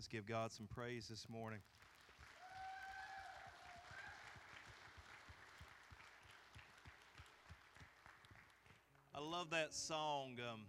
[0.00, 1.58] Let's give God some praise this morning.
[9.14, 10.38] I love that song.
[10.50, 10.60] Um,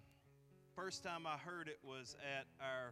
[0.75, 2.91] first time I heard it was at our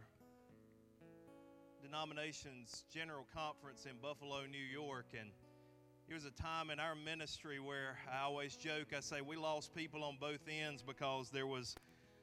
[1.82, 5.28] denomination's general conference in Buffalo, New York, and
[6.08, 9.74] it was a time in our ministry where I always joke, I say we lost
[9.74, 11.76] people on both ends because there was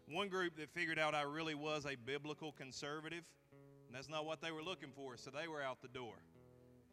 [0.10, 3.26] one group that figured out I really was a biblical conservative,
[3.88, 6.16] and that's not what they were looking for, so they were out the door.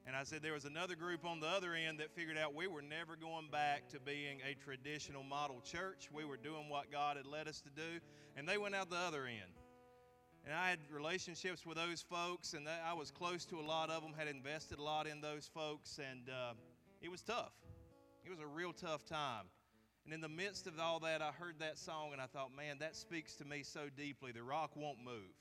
[0.06, 2.66] And I said there was another group on the other end that figured out we
[2.66, 6.08] were never going back to being a traditional model church.
[6.12, 8.00] We were doing what God had led us to do,
[8.36, 9.52] and they went out the other end.
[10.44, 14.02] And I had relationships with those folks, and I was close to a lot of
[14.02, 16.52] them, had invested a lot in those folks, and uh,
[17.00, 17.52] it was tough.
[18.26, 19.46] It was a real tough time.
[20.04, 22.76] And in the midst of all that, I heard that song and I thought, man,
[22.80, 24.32] that speaks to me so deeply.
[24.32, 25.32] The rock won't move.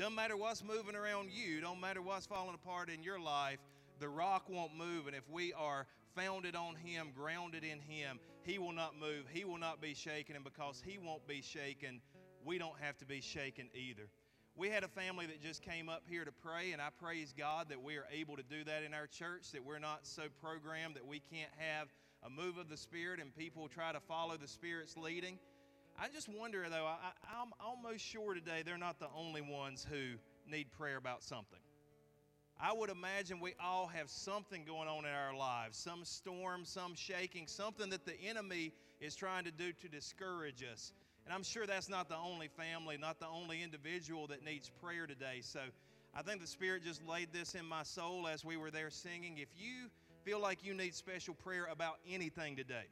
[0.00, 3.58] Doesn't matter what's moving around you, don't matter what's falling apart in your life,
[3.98, 5.06] the rock won't move.
[5.06, 9.26] And if we are founded on Him, grounded in Him, He will not move.
[9.30, 10.36] He will not be shaken.
[10.36, 12.00] And because He won't be shaken,
[12.46, 14.08] we don't have to be shaken either.
[14.56, 17.68] We had a family that just came up here to pray, and I praise God
[17.68, 20.94] that we are able to do that in our church, that we're not so programmed
[20.94, 21.88] that we can't have
[22.22, 25.38] a move of the Spirit and people try to follow the Spirit's leading.
[26.02, 30.16] I just wonder, though, I, I'm almost sure today they're not the only ones who
[30.50, 31.58] need prayer about something.
[32.58, 36.94] I would imagine we all have something going on in our lives some storm, some
[36.94, 40.92] shaking, something that the enemy is trying to do to discourage us.
[41.26, 45.06] And I'm sure that's not the only family, not the only individual that needs prayer
[45.06, 45.40] today.
[45.42, 45.60] So
[46.14, 49.36] I think the Spirit just laid this in my soul as we were there singing.
[49.36, 49.90] If you
[50.24, 52.86] feel like you need special prayer about anything today,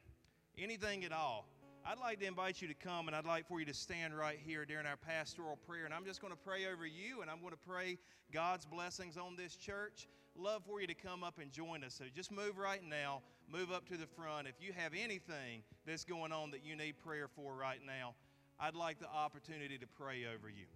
[0.58, 1.46] anything at all,
[1.90, 4.38] I'd like to invite you to come and I'd like for you to stand right
[4.44, 5.86] here during our pastoral prayer.
[5.86, 7.96] And I'm just going to pray over you and I'm going to pray
[8.30, 10.06] God's blessings on this church.
[10.36, 11.94] Love for you to come up and join us.
[11.94, 14.46] So just move right now, move up to the front.
[14.46, 18.14] If you have anything that's going on that you need prayer for right now,
[18.60, 20.66] I'd like the opportunity to pray over you.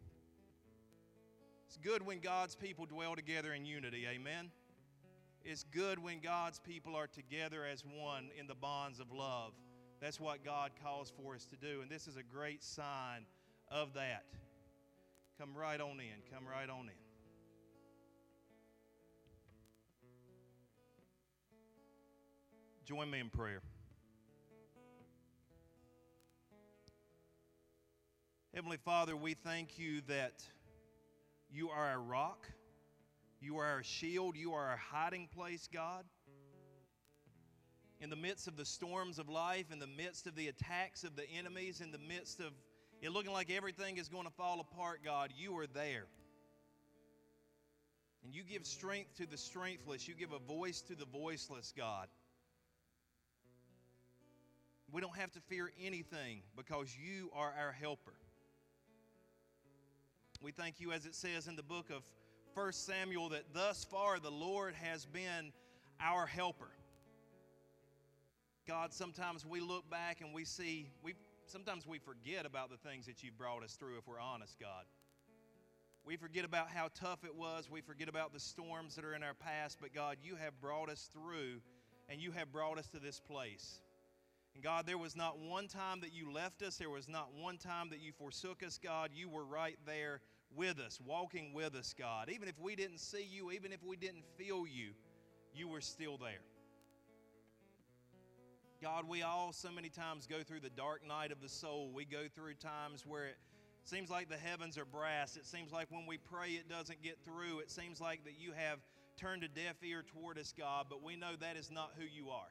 [1.66, 4.06] It's good when God's people dwell together in unity.
[4.08, 4.50] Amen.
[5.44, 9.53] It's good when God's people are together as one in the bonds of love.
[10.02, 11.80] That's what God calls for us to do.
[11.80, 13.24] And this is a great sign
[13.70, 14.24] of that.
[15.38, 16.34] Come right on in.
[16.34, 16.94] Come right on in.
[22.84, 23.62] Join me in prayer.
[28.52, 30.42] Heavenly Father, we thank you that
[31.48, 32.48] you are our rock,
[33.40, 36.04] you are our shield, you are our hiding place, God.
[38.02, 41.14] In the midst of the storms of life, in the midst of the attacks of
[41.14, 42.52] the enemies, in the midst of
[43.00, 46.06] it looking like everything is going to fall apart, God, you are there.
[48.24, 52.08] And you give strength to the strengthless, you give a voice to the voiceless, God.
[54.90, 58.14] We don't have to fear anything because you are our helper.
[60.40, 62.02] We thank you, as it says in the book of
[62.54, 65.52] 1 Samuel, that thus far the Lord has been
[66.00, 66.72] our helper.
[68.67, 71.15] God, sometimes we look back and we see, we,
[71.47, 74.84] sometimes we forget about the things that you've brought us through, if we're honest, God.
[76.05, 77.71] We forget about how tough it was.
[77.71, 79.78] We forget about the storms that are in our past.
[79.81, 81.61] But God, you have brought us through
[82.09, 83.81] and you have brought us to this place.
[84.55, 87.56] And God, there was not one time that you left us, there was not one
[87.56, 89.11] time that you forsook us, God.
[89.15, 90.21] You were right there
[90.55, 92.29] with us, walking with us, God.
[92.29, 94.91] Even if we didn't see you, even if we didn't feel you,
[95.55, 96.43] you were still there.
[98.82, 101.93] God, we all so many times go through the dark night of the soul.
[101.94, 103.37] We go through times where it
[103.84, 105.37] seems like the heavens are brass.
[105.37, 107.60] It seems like when we pray, it doesn't get through.
[107.60, 108.81] It seems like that you have
[109.16, 112.31] turned a deaf ear toward us, God, but we know that is not who you
[112.31, 112.50] are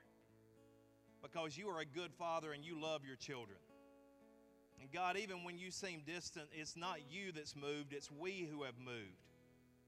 [1.22, 3.60] because you are a good father and you love your children.
[4.80, 8.64] And God, even when you seem distant, it's not you that's moved, it's we who
[8.64, 9.28] have moved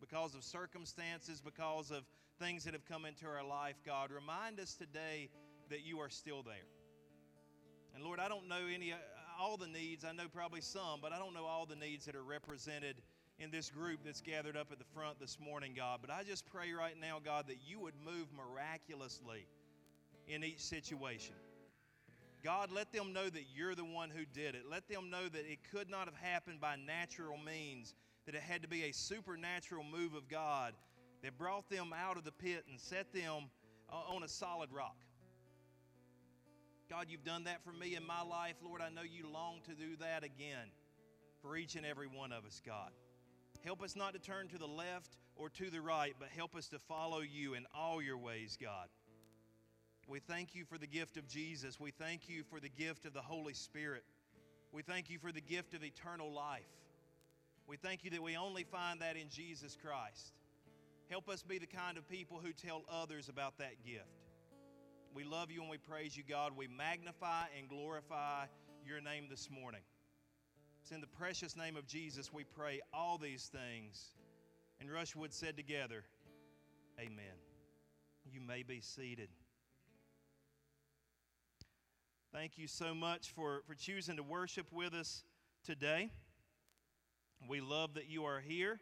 [0.02, 2.04] because of circumstances, because of
[2.38, 3.76] things that have come into our life.
[3.86, 5.30] God, remind us today
[5.70, 6.68] that you are still there.
[7.96, 8.94] And Lord, I don't know any
[9.40, 10.06] all the needs.
[10.06, 12.96] I know probably some, but I don't know all the needs that are represented
[13.40, 16.00] in this group that's gathered up at the front this morning, God.
[16.02, 19.48] But I just pray right now, God, that you would move miraculously
[20.28, 21.36] in each situation.
[22.44, 24.64] God, let them know that you're the one who did it.
[24.70, 27.96] Let them know that it could not have happened by natural means,
[28.26, 30.74] that it had to be a supernatural move of God
[31.24, 33.50] that brought them out of the pit and set them
[33.90, 34.98] uh, on a solid rock.
[36.90, 38.56] God, you've done that for me in my life.
[38.64, 40.72] Lord, I know you long to do that again
[41.42, 42.92] for each and every one of us, God.
[43.64, 46.68] Help us not to turn to the left or to the right, but help us
[46.68, 48.88] to follow you in all your ways, God.
[50.08, 51.80] We thank you for the gift of Jesus.
[51.80, 54.04] We thank you for the gift of the Holy Spirit.
[54.74, 56.64] We thank you for the gift of eternal life.
[57.68, 60.34] We thank you that we only find that in Jesus Christ.
[61.10, 64.23] Help us be the kind of people who tell others about that gift.
[65.14, 66.54] We love you and we praise you, God.
[66.58, 68.46] We magnify and glorify
[68.84, 69.82] your name this morning.
[70.82, 74.16] It's in the precious name of Jesus we pray all these things.
[74.80, 76.04] And Rushwood said together,
[77.00, 77.38] Amen.
[78.26, 79.30] You may be seated.
[82.34, 85.24] Thank you so much for, for choosing to worship with us
[85.64, 86.10] today.
[87.48, 88.80] We love that you are here.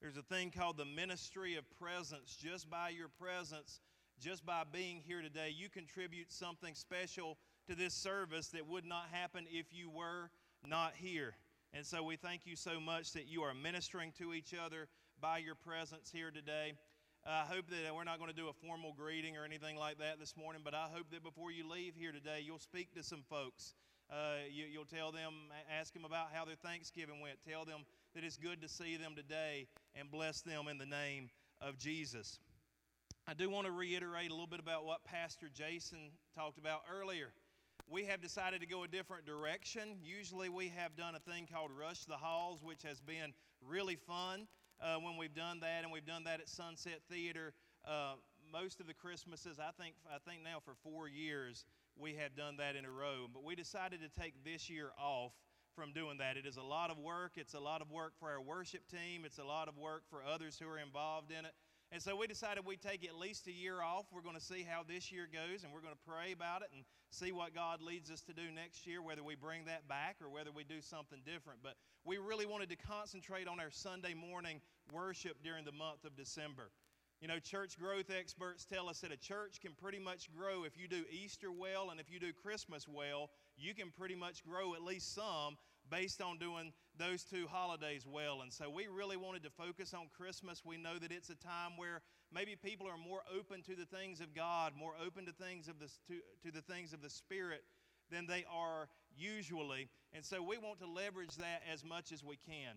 [0.00, 2.34] There's a thing called the ministry of presence.
[2.42, 3.80] Just by your presence,
[4.18, 7.36] just by being here today, you contribute something special
[7.68, 10.30] to this service that would not happen if you were
[10.66, 11.34] not here.
[11.74, 14.88] And so we thank you so much that you are ministering to each other
[15.20, 16.72] by your presence here today.
[17.26, 20.18] I hope that we're not going to do a formal greeting or anything like that
[20.18, 23.22] this morning, but I hope that before you leave here today, you'll speak to some
[23.28, 23.74] folks.
[24.10, 25.34] Uh, you, will tell them,
[25.70, 27.36] ask them about how their Thanksgiving went.
[27.46, 27.84] Tell them
[28.14, 31.30] that it's good to see them today and bless them in the name
[31.60, 32.38] of Jesus.
[33.28, 37.32] I do want to reiterate a little bit about what Pastor Jason talked about earlier.
[37.88, 39.98] We have decided to go a different direction.
[40.02, 43.32] Usually, we have done a thing called Rush the Halls, which has been
[43.66, 44.46] really fun
[44.80, 47.52] uh, when we've done that, and we've done that at Sunset Theater.
[47.86, 48.14] Uh,
[48.52, 51.64] most of the Christmases, I think, I think now for four years,
[51.96, 53.26] we have done that in a row.
[53.32, 55.32] But we decided to take this year off
[55.74, 56.36] from doing that.
[56.36, 57.32] It is a lot of work.
[57.36, 59.24] It's a lot of work for our worship team.
[59.24, 61.52] It's a lot of work for others who are involved in it.
[61.92, 64.06] And so we decided we'd take at least a year off.
[64.12, 66.68] We're going to see how this year goes, and we're going to pray about it
[66.72, 70.16] and see what God leads us to do next year, whether we bring that back
[70.22, 71.58] or whether we do something different.
[71.64, 71.74] But
[72.04, 74.60] we really wanted to concentrate on our Sunday morning
[74.92, 76.70] worship during the month of December.
[77.20, 80.78] You know, church growth experts tell us that a church can pretty much grow if
[80.78, 83.30] you do Easter well and if you do Christmas well,
[83.60, 85.56] you can pretty much grow at least some
[85.90, 88.42] based on doing those two holidays well.
[88.42, 90.62] And so we really wanted to focus on Christmas.
[90.64, 92.02] We know that it's a time where
[92.32, 95.78] maybe people are more open to the things of God, more open to things of
[95.78, 97.62] the to, to the things of the Spirit
[98.10, 99.88] than they are usually.
[100.12, 102.74] And so we want to leverage that as much as we can.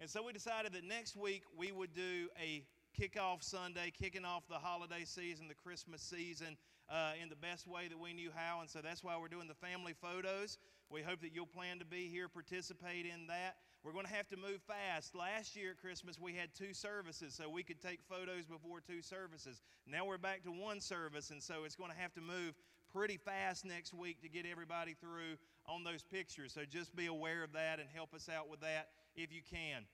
[0.00, 2.62] And so we decided that next week we would do a
[2.98, 6.56] kickoff Sunday, kicking off the holiday season, the Christmas season,
[6.90, 8.60] uh, in the best way that we knew how.
[8.60, 10.58] And so that's why we're doing the family photos.
[10.90, 13.56] We hope that you'll plan to be here, participate in that.
[13.84, 15.14] We're going to have to move fast.
[15.14, 19.02] Last year at Christmas, we had two services, so we could take photos before two
[19.02, 19.60] services.
[19.86, 22.54] Now we're back to one service, and so it's going to have to move
[22.92, 25.36] pretty fast next week to get everybody through
[25.66, 26.52] on those pictures.
[26.52, 29.84] So just be aware of that and help us out with that if you can.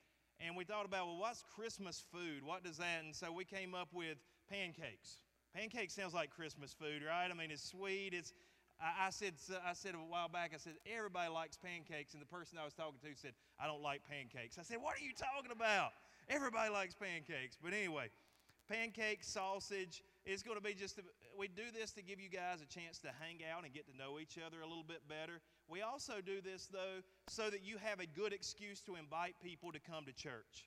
[0.40, 2.42] And we thought about, well, what's Christmas food?
[2.44, 3.04] What does that?
[3.04, 4.16] And so we came up with
[4.50, 5.18] pancakes.
[5.54, 7.28] Pancakes sounds like Christmas food, right?
[7.30, 8.12] I mean, it's sweet.
[8.12, 8.32] It's
[8.80, 9.34] I, I, said,
[9.64, 12.12] I said a while back, I said, everybody likes pancakes.
[12.12, 14.58] And the person I was talking to said, I don't like pancakes.
[14.58, 15.92] I said, what are you talking about?
[16.28, 17.56] Everybody likes pancakes.
[17.62, 18.10] But anyway,
[18.68, 20.02] pancakes, sausage.
[20.26, 21.02] It's going to be just, a,
[21.38, 23.96] we do this to give you guys a chance to hang out and get to
[23.96, 25.38] know each other a little bit better.
[25.68, 29.70] We also do this, though, so that you have a good excuse to invite people
[29.70, 30.66] to come to church.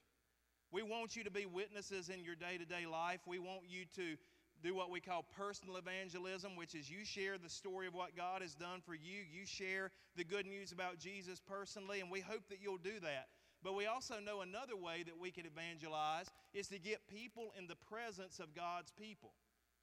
[0.70, 3.20] We want you to be witnesses in your day to day life.
[3.26, 4.16] We want you to
[4.62, 8.42] do what we call personal evangelism, which is you share the story of what God
[8.42, 9.22] has done for you.
[9.30, 13.28] You share the good news about Jesus personally, and we hope that you'll do that.
[13.62, 17.66] But we also know another way that we can evangelize is to get people in
[17.66, 19.32] the presence of God's people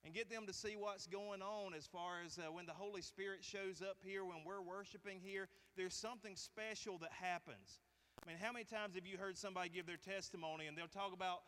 [0.06, 3.02] and get them to see what's going on as far as uh, when the Holy
[3.02, 7.80] Spirit shows up here, when we're worshiping here, there's something special that happens.
[8.24, 11.12] I mean, how many times have you heard somebody give their testimony and they'll talk
[11.14, 11.42] about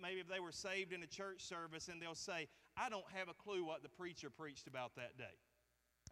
[0.00, 3.28] maybe if they were saved in a church service and they'll say, I don't have
[3.28, 5.36] a clue what the preacher preached about that day.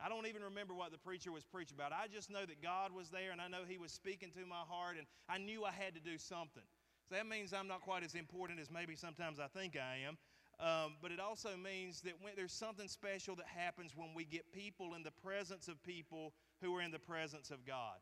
[0.02, 1.92] I don't even remember what the preacher was preaching about.
[1.92, 4.64] I just know that God was there and I know He was speaking to my
[4.68, 6.62] heart and I knew I had to do something.
[7.08, 10.16] So that means I'm not quite as important as maybe sometimes I think I am.
[10.60, 14.52] Um, but it also means that when, there's something special that happens when we get
[14.52, 17.96] people in the presence of people who are in the presence of God.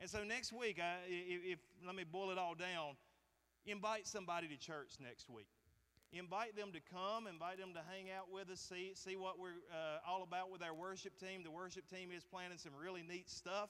[0.00, 2.96] And so next week, I, if, if let me boil it all down,
[3.66, 5.48] invite somebody to church next week.
[6.12, 9.60] Invite them to come, invite them to hang out with us, see, see what we're
[9.68, 11.44] uh, all about with our worship team.
[11.44, 13.68] The worship team is planning some really neat stuff,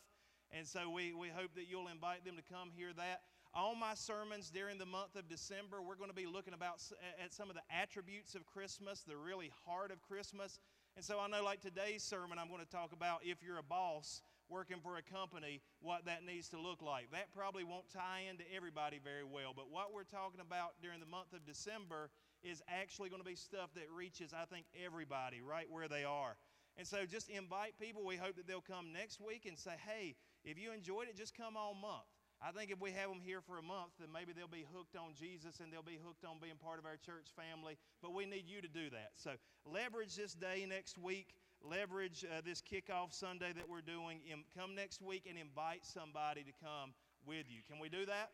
[0.54, 3.23] and so we, we hope that you'll invite them to come hear that.
[3.52, 6.78] All my sermons during the month of December, we're going to be looking about
[7.18, 10.61] at some of the attributes of Christmas, the really heart of Christmas.
[10.95, 13.64] And so I know, like today's sermon, I'm going to talk about if you're a
[13.64, 17.11] boss, working for a company what that needs to look like.
[17.12, 21.07] That probably won't tie into everybody very well, but what we're talking about during the
[21.07, 22.11] month of December
[22.42, 26.37] is actually going to be stuff that reaches, I think, everybody right where they are.
[26.76, 28.04] And so just invite people.
[28.07, 30.14] We hope that they'll come next week and say, hey,
[30.45, 32.07] if you enjoyed it, just come all month.
[32.40, 34.95] I think if we have them here for a month, then maybe they'll be hooked
[34.95, 37.76] on Jesus and they'll be hooked on being part of our church family.
[38.00, 39.11] But we need you to do that.
[39.16, 39.33] So
[39.66, 41.35] leverage this day next week.
[41.61, 44.21] Leverage uh, this kickoff Sunday that we're doing.
[44.57, 46.95] come next week and invite somebody to come
[47.26, 47.62] with you.
[47.68, 48.30] Can we do that?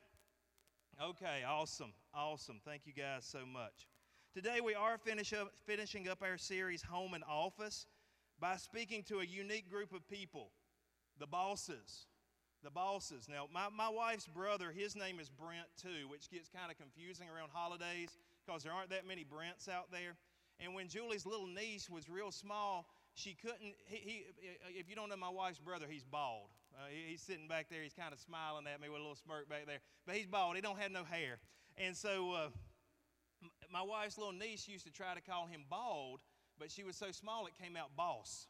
[1.03, 1.95] Okay, awesome.
[2.13, 2.61] Awesome.
[2.63, 3.94] Thank you guys so much.
[4.35, 7.87] Today we are finish up, finishing up our series, Home and Office,
[8.41, 10.51] by speaking to a unique group of people
[11.21, 12.07] the bosses
[12.65, 13.29] the bosses.
[13.29, 17.27] Now, my, my wife's brother, his name is Brent too, which gets kind of confusing
[17.29, 20.17] around holidays because there aren't that many Brents out there.
[20.59, 23.75] And when Julie's little niece was real small, she couldn't.
[23.87, 24.25] He, he
[24.71, 26.49] if you don't know my wife's brother, he's bald.
[26.75, 27.83] Uh, he, he's sitting back there.
[27.83, 29.81] He's kind of smiling at me with a little smirk back there.
[30.07, 30.57] But he's bald.
[30.57, 31.39] He don't have no hair.
[31.77, 32.49] And so uh,
[33.75, 36.21] my wife's little niece used to try to call him bald,
[36.61, 38.47] but she was so small it came out boss.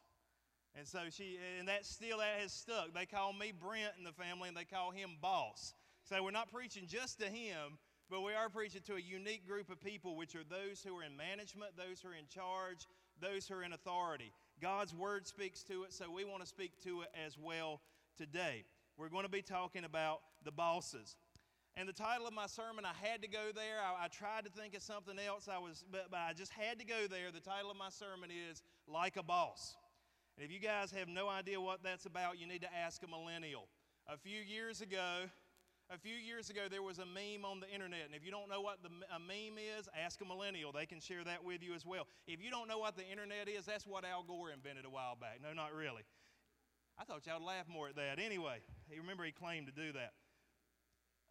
[0.77, 2.93] And so she, and that still that has stuck.
[2.93, 5.73] They call me Brent in the family, and they call him boss.
[6.03, 9.71] So we're not preaching just to him, but we are preaching to a unique group
[9.71, 12.85] of people, which are those who are in management, those who are in charge,
[13.19, 14.31] those who are in authority.
[14.61, 17.81] God's word speaks to it, so we want to speak to it as well
[18.15, 18.63] today.
[18.95, 21.15] We're going to be talking about the bosses.
[21.77, 23.83] And the title of my sermon, I had to go there.
[23.83, 26.79] I, I, tried to think of something else, I was, but, but I just had
[26.79, 27.31] to go there.
[27.33, 29.75] The title of my sermon is Like a Boss.
[30.37, 33.07] And if you guys have no idea what that's about, you need to ask a
[33.07, 33.67] millennial.
[34.07, 35.27] A few years ago,
[35.93, 38.05] a few years ago, there was a meme on the internet.
[38.05, 40.71] And if you don't know what the, a meme is, ask a millennial.
[40.71, 42.07] They can share that with you as well.
[42.25, 45.15] If you don't know what the internet is, that's what Al Gore invented a while
[45.19, 45.39] back.
[45.43, 46.03] No, not really.
[46.97, 48.19] I thought y'all would laugh more at that.
[48.19, 48.59] Anyway,
[48.97, 50.13] remember he claimed to do that.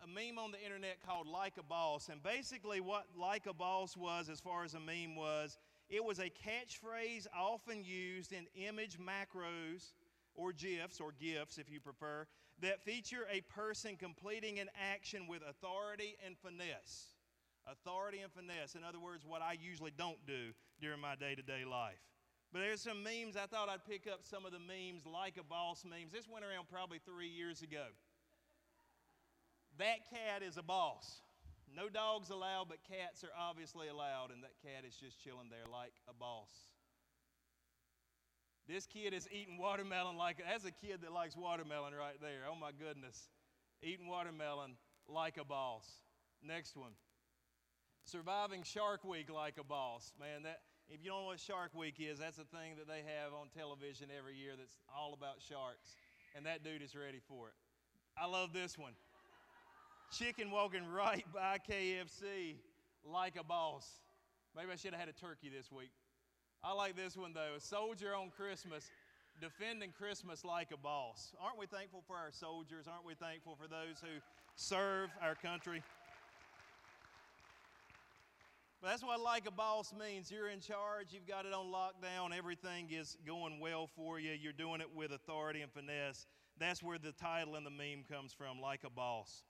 [0.05, 2.11] A meme on the internet called Like a Boss.
[2.11, 5.57] And basically, what Like a Boss was, as far as a meme was,
[5.89, 9.95] it was a catchphrase often used in image macros
[10.35, 12.27] or GIFs or GIFs if you prefer
[12.61, 17.15] that feature a person completing an action with authority and finesse.
[17.67, 18.75] Authority and finesse.
[18.75, 22.03] In other words, what I usually don't do during my day to day life.
[22.53, 23.37] But there's some memes.
[23.37, 26.13] I thought I'd pick up some of the memes, like a boss memes.
[26.13, 27.87] This went around probably three years ago.
[29.79, 31.21] That cat is a boss.
[31.75, 35.67] No dogs allowed, but cats are obviously allowed, and that cat is just chilling there
[35.71, 36.51] like a boss.
[38.69, 42.49] This kid is eating watermelon like that's a kid that likes watermelon right there.
[42.49, 43.29] Oh my goodness.
[43.83, 44.77] Eating watermelon
[45.07, 45.85] like a boss.
[46.43, 46.93] Next one.
[48.05, 50.13] Surviving Shark Week like a boss.
[50.19, 53.03] Man, that if you don't know what Shark Week is, that's a thing that they
[53.05, 55.97] have on television every year that's all about sharks.
[56.37, 57.55] And that dude is ready for it.
[58.17, 58.95] I love this one
[60.19, 62.55] chicken walking right by KFC
[63.05, 63.89] like a boss.
[64.57, 65.91] Maybe I should have had a turkey this week.
[66.63, 67.55] I like this one though.
[67.57, 68.91] A soldier on Christmas,
[69.41, 71.33] defending Christmas like a boss.
[71.43, 72.87] Aren't we thankful for our soldiers?
[72.87, 74.21] Aren't we thankful for those who
[74.55, 75.83] serve our country?
[78.81, 80.31] But that's what like a boss means.
[80.31, 84.53] You're in charge, you've got it on lockdown, everything is going well for you, you're
[84.53, 86.27] doing it with authority and finesse.
[86.61, 89.43] That's where the title and the meme comes from, like a boss.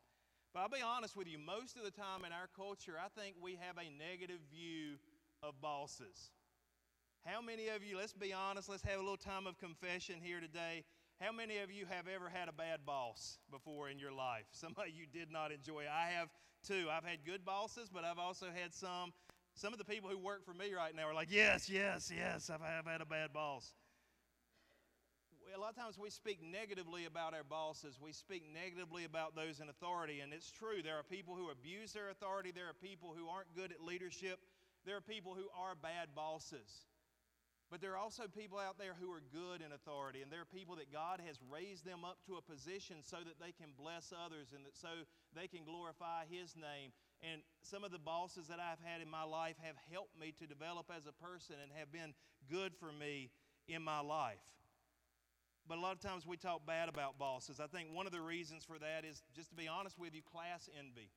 [0.54, 3.34] But I'll be honest with you, most of the time in our culture, I think
[3.42, 4.98] we have a negative view
[5.42, 6.30] of bosses.
[7.26, 10.40] How many of you, let's be honest, let's have a little time of confession here
[10.40, 10.84] today.
[11.20, 14.44] How many of you have ever had a bad boss before in your life?
[14.52, 15.86] Somebody you did not enjoy.
[15.92, 16.28] I have
[16.64, 16.86] too.
[16.88, 19.12] I've had good bosses, but I've also had some.
[19.56, 22.50] Some of the people who work for me right now are like, yes, yes, yes,
[22.50, 23.72] I've, I've had a bad boss
[25.54, 27.98] a lot of times we speak negatively about our bosses.
[28.02, 30.18] We speak negatively about those in authority.
[30.20, 30.82] And it's true.
[30.82, 32.50] There are people who abuse their authority.
[32.50, 34.40] There are people who aren't good at leadership.
[34.84, 36.90] There are people who are bad bosses.
[37.70, 40.22] But there are also people out there who are good in authority.
[40.22, 43.38] And there are people that God has raised them up to a position so that
[43.38, 44.90] they can bless others and that so
[45.38, 46.90] they can glorify His name.
[47.22, 50.50] And some of the bosses that I've had in my life have helped me to
[50.50, 52.12] develop as a person and have been
[52.50, 53.30] good for me
[53.66, 54.42] in my life.
[55.68, 57.58] But a lot of times we talk bad about bosses.
[57.58, 60.20] I think one of the reasons for that is, just to be honest with you,
[60.22, 61.08] class envy.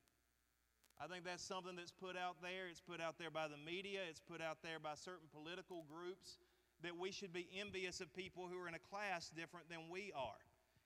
[1.00, 2.68] I think that's something that's put out there.
[2.72, 6.38] It's put out there by the media, it's put out there by certain political groups
[6.82, 10.12] that we should be envious of people who are in a class different than we
[10.16, 10.40] are.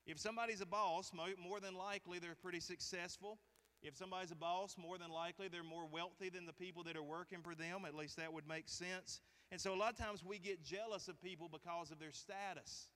[0.06, 3.38] If somebody's a boss, more than likely they're pretty successful.
[3.82, 7.02] If somebody's a boss, more than likely they're more wealthy than the people that are
[7.02, 7.84] working for them.
[7.86, 9.20] At least that would make sense.
[9.50, 12.88] And so a lot of times we get jealous of people because of their status.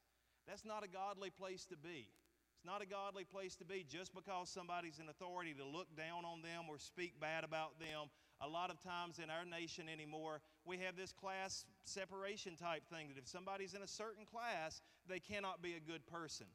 [0.47, 2.09] That's not a godly place to be.
[2.57, 6.25] It's not a godly place to be just because somebody's in authority to look down
[6.25, 8.09] on them or speak bad about them.
[8.41, 13.09] A lot of times in our nation anymore, we have this class separation type thing
[13.09, 16.47] that if somebody's in a certain class, they cannot be a good person.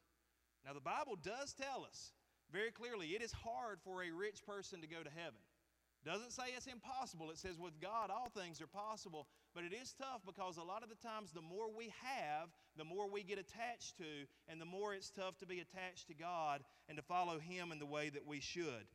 [0.66, 2.14] Now, the Bible does tell us
[2.52, 5.40] very clearly it is hard for a rich person to go to heaven.
[6.04, 7.30] Doesn't say it's impossible.
[7.30, 10.84] It says with God all things are possible, but it is tough because a lot
[10.84, 14.66] of the times the more we have, the more we get attached to, and the
[14.66, 18.10] more it's tough to be attached to God and to follow Him in the way
[18.10, 18.88] that we should.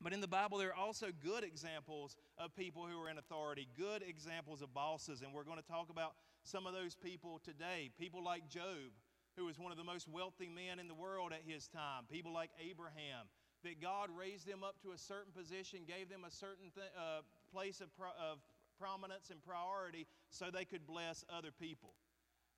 [0.00, 3.68] But in the Bible, there are also good examples of people who are in authority,
[3.76, 7.90] good examples of bosses, and we're going to talk about some of those people today.
[7.98, 8.96] People like Job,
[9.36, 12.32] who was one of the most wealthy men in the world at his time, people
[12.32, 13.28] like Abraham,
[13.62, 17.20] that God raised them up to a certain position, gave them a certain th- uh,
[17.52, 18.38] place of, pro- of
[18.80, 21.92] prominence and priority so they could bless other people.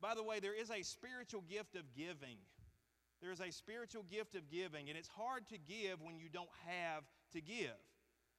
[0.00, 2.38] By the way, there is a spiritual gift of giving.
[3.20, 6.50] There is a spiritual gift of giving, and it's hard to give when you don't
[6.66, 7.78] have to give.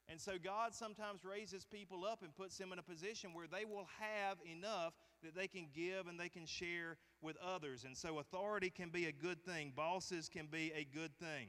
[0.10, 3.64] And so God sometimes raises people up and puts them in a position where they
[3.64, 7.86] will have enough that they can give and they can share with others.
[7.86, 11.48] And so authority can be a good thing, bosses can be a good thing.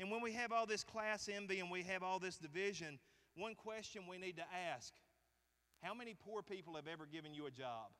[0.00, 2.98] And when we have all this class envy and we have all this division,
[3.36, 4.92] one question we need to ask
[5.84, 7.92] how many poor people have ever given you a job?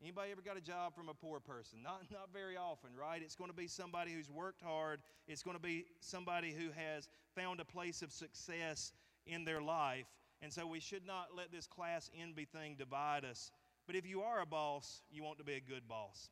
[0.00, 1.80] Anybody ever got a job from a poor person?
[1.82, 3.20] Not, not very often, right?
[3.20, 5.00] It's going to be somebody who's worked hard.
[5.26, 8.92] It's going to be somebody who has found a place of success
[9.26, 10.06] in their life.
[10.40, 13.50] And so we should not let this class envy thing divide us.
[13.88, 16.30] But if you are a boss, you want to be a good boss.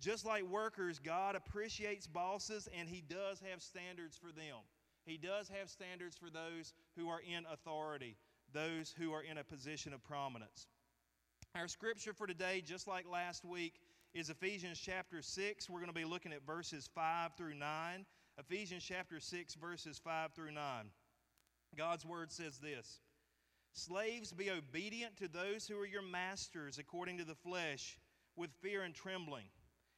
[0.00, 4.58] Just like workers, God appreciates bosses and He does have standards for them.
[5.04, 8.16] He does have standards for those who are in authority,
[8.52, 10.66] those who are in a position of prominence.
[11.54, 13.74] Our scripture for today, just like last week,
[14.14, 15.68] is Ephesians chapter 6.
[15.68, 18.06] We're going to be looking at verses 5 through 9.
[18.38, 20.62] Ephesians chapter 6, verses 5 through 9.
[21.76, 23.00] God's word says this
[23.74, 27.98] Slaves, be obedient to those who are your masters according to the flesh,
[28.36, 29.46] with fear and trembling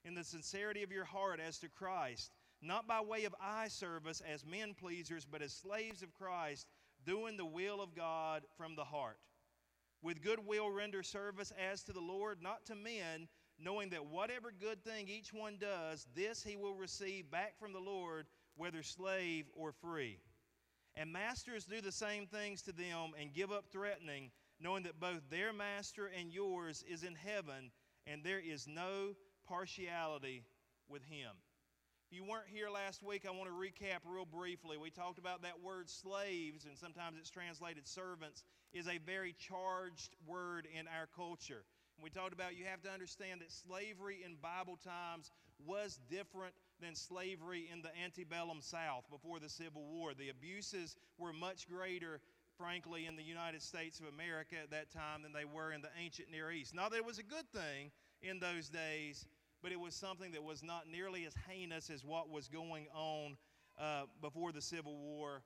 [0.05, 2.31] in the sincerity of your heart as to Christ,
[2.63, 6.67] not by way of eye service as men pleasers, but as slaves of Christ,
[7.05, 9.19] doing the will of God from the heart.
[10.03, 14.53] With good will render service as to the Lord, not to men, knowing that whatever
[14.53, 19.47] good thing each one does, this he will receive back from the Lord, whether slave
[19.55, 20.19] or free.
[20.95, 25.23] And masters do the same things to them and give up threatening, knowing that both
[25.31, 27.71] their master and yours is in heaven,
[28.07, 29.15] and there is no
[29.49, 30.45] partiality
[30.89, 31.31] with Him.
[32.11, 34.77] If you weren't here last week, I want to recap real briefly.
[34.77, 40.15] We talked about that word slaves, and sometimes it's translated servants, is a very charged
[40.27, 41.65] word in our culture.
[41.97, 45.31] And we talked about you have to understand that slavery in Bible times
[45.67, 50.13] was different than slavery in the antebellum South before the Civil War.
[50.13, 52.21] The abuses were much greater,
[52.59, 55.91] frankly, in the United States of America at that time than they were in the
[55.99, 56.75] ancient Near East.
[56.75, 59.27] Not that it was a good thing in those days,
[59.65, 63.35] but it was something that was not nearly as heinous as what was going on
[63.81, 65.43] uh, before the Civil War,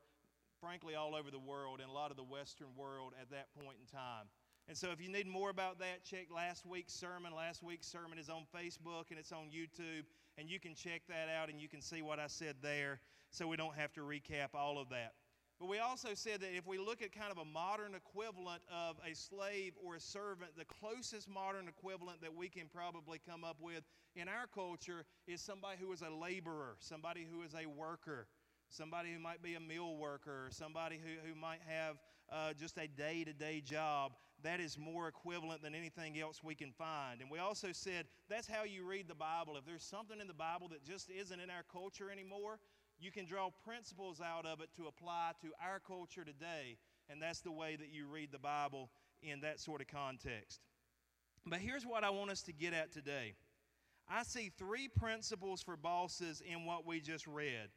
[0.60, 3.76] frankly, all over the world and a lot of the Western world at that point
[3.80, 4.26] in time.
[4.66, 7.32] And so, if you need more about that, check last week's sermon.
[7.32, 10.02] Last week's sermon is on Facebook and it's on YouTube,
[10.36, 12.98] and you can check that out and you can see what I said there
[13.30, 15.12] so we don't have to recap all of that.
[15.58, 18.96] But we also said that if we look at kind of a modern equivalent of
[19.04, 23.56] a slave or a servant, the closest modern equivalent that we can probably come up
[23.60, 23.82] with
[24.14, 28.28] in our culture is somebody who is a laborer, somebody who is a worker,
[28.68, 31.96] somebody who might be a mill worker, somebody who, who might have
[32.30, 34.12] uh, just a day to day job.
[34.44, 37.20] That is more equivalent than anything else we can find.
[37.20, 39.56] And we also said that's how you read the Bible.
[39.56, 42.60] If there's something in the Bible that just isn't in our culture anymore,
[42.98, 47.40] you can draw principles out of it to apply to our culture today, and that's
[47.40, 48.90] the way that you read the Bible
[49.22, 50.60] in that sort of context.
[51.46, 53.34] But here's what I want us to get at today
[54.08, 57.68] I see three principles for bosses in what we just read.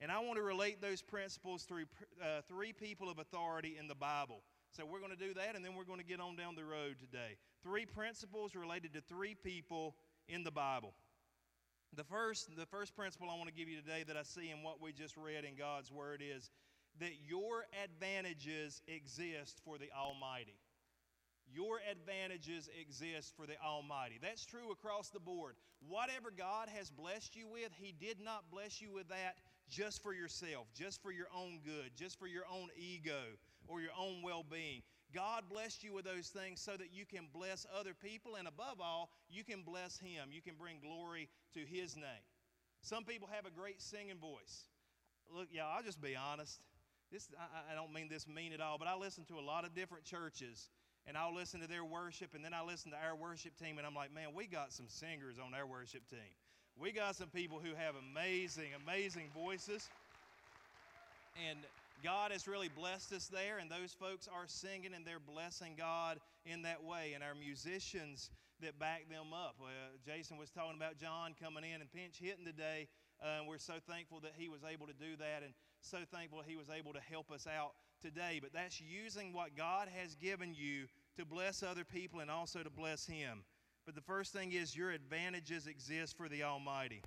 [0.00, 1.84] And I want to relate those principles through
[2.20, 4.42] uh, three people of authority in the Bible.
[4.72, 6.64] So we're going to do that, and then we're going to get on down the
[6.64, 7.38] road today.
[7.62, 9.94] Three principles related to three people
[10.28, 10.92] in the Bible.
[11.94, 14.62] The first, the first principle I want to give you today that I see in
[14.62, 16.50] what we just read in God's Word is
[17.00, 20.56] that your advantages exist for the Almighty.
[21.52, 24.18] Your advantages exist for the Almighty.
[24.20, 25.54] That's true across the board.
[25.88, 29.36] Whatever God has blessed you with, He did not bless you with that
[29.68, 33.20] just for yourself, just for your own good, just for your own ego
[33.68, 34.82] or your own well being.
[35.14, 38.80] God blessed you with those things so that you can bless other people, and above
[38.80, 40.30] all, you can bless Him.
[40.30, 42.26] You can bring glory to His name.
[42.82, 44.64] Some people have a great singing voice.
[45.34, 46.60] Look, y'all, I'll just be honest.
[47.10, 49.64] This, I, I don't mean this mean at all, but I listen to a lot
[49.64, 50.70] of different churches,
[51.06, 53.86] and I'll listen to their worship, and then I listen to our worship team, and
[53.86, 56.34] I'm like, man, we got some singers on our worship team.
[56.78, 59.88] We got some people who have amazing, amazing voices.
[61.48, 61.58] And
[62.02, 66.20] God has really blessed us there, and those folks are singing and they're blessing God
[66.44, 67.12] in that way.
[67.14, 68.30] And our musicians
[68.62, 69.56] that back them up.
[69.60, 69.66] Uh,
[70.04, 72.88] Jason was talking about John coming in and pinch hitting today.
[73.22, 76.42] Uh, and we're so thankful that he was able to do that and so thankful
[76.46, 78.40] he was able to help us out today.
[78.42, 82.70] But that's using what God has given you to bless other people and also to
[82.70, 83.44] bless him.
[83.84, 87.02] But the first thing is your advantages exist for the Almighty.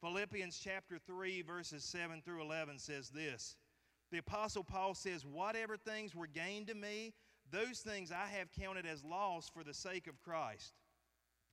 [0.00, 3.56] Philippians chapter 3, verses 7 through 11 says this
[4.10, 7.14] the Apostle Paul says, Whatever things were gained to me,
[7.50, 10.74] those things I have counted as loss for the sake of Christ.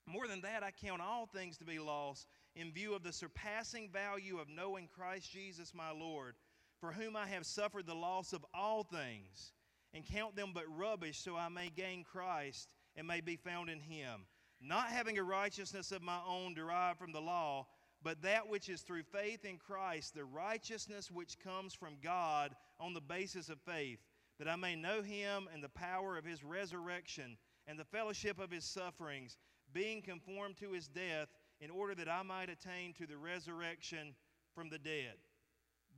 [0.06, 3.89] More than that, I count all things to be loss in view of the surpassing
[3.89, 6.36] value of knowing Christ Jesus my Lord,
[6.80, 9.54] for whom I have suffered the loss of all things,
[9.93, 13.80] and count them but rubbish, so I may gain Christ and may be found in
[13.80, 14.26] him,
[14.62, 17.67] not having a righteousness of my own derived from the law
[18.08, 22.93] but that which is through faith in Christ, the righteousness which comes from God on
[22.93, 24.00] the basis of faith,
[24.39, 27.36] that I may know him and the power of his resurrection
[27.67, 29.36] and the fellowship of his sufferings,
[29.74, 31.28] being conformed to his death,
[31.60, 34.15] in order that I might attain to the resurrection
[34.56, 35.15] from the dead.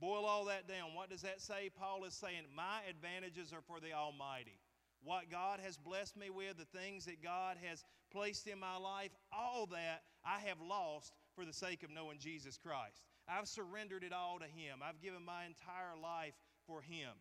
[0.00, 0.96] Boil all that down.
[0.96, 1.70] What does that say?
[1.78, 4.58] Paul is saying, My advantages are for the Almighty.
[5.04, 9.12] What God has blessed me with, the things that God has placed in my life,
[9.32, 13.00] all that I have lost for the sake of knowing Jesus Christ.
[13.26, 14.80] I've surrendered it all to Him.
[14.84, 16.34] I've given my entire life
[16.66, 17.16] for Him.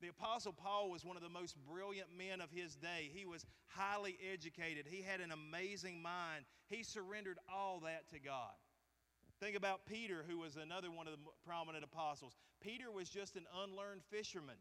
[0.00, 3.10] The Apostle Paul was one of the most brilliant men of his day.
[3.14, 6.46] He was highly educated, he had an amazing mind.
[6.68, 8.58] He surrendered all that to God.
[9.38, 12.34] Think about Peter, who was another one of the prominent apostles.
[12.60, 14.56] Peter was just an unlearned fisherman,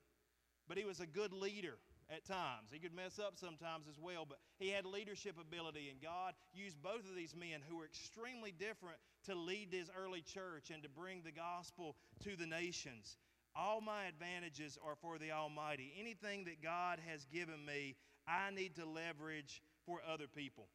[0.67, 2.69] but he was a good leader at times.
[2.71, 6.81] He could mess up sometimes as well, but he had leadership ability, and God used
[6.81, 10.89] both of these men who were extremely different to lead his early church and to
[10.89, 13.17] bring the gospel to the nations.
[13.55, 15.93] All my advantages are for the Almighty.
[15.99, 17.95] Anything that God has given me,
[18.27, 20.67] I need to leverage for other people.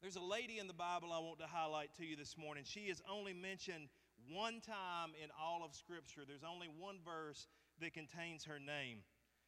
[0.00, 2.64] There's a lady in the Bible I want to highlight to you this morning.
[2.66, 3.88] She is only mentioned
[4.28, 6.22] one time in all of Scripture.
[6.26, 7.46] There's only one verse
[7.80, 9.04] that contains her name.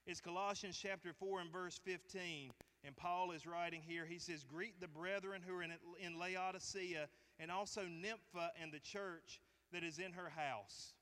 [0.07, 2.51] It's Colossians chapter 4 and verse 15.
[2.85, 4.05] And Paul is writing here.
[4.05, 8.81] He says, Greet the brethren who are in, in Laodicea and also Nympha and the
[8.81, 9.41] church
[9.73, 10.93] that is in her house.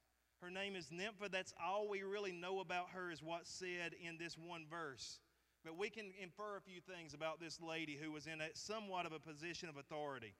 [0.40, 1.28] Her name is Nympha.
[1.28, 5.18] That's all we really know about her, is what's said in this one verse.
[5.64, 9.06] But we can infer a few things about this lady who was in a, somewhat
[9.06, 10.34] of a position of authority.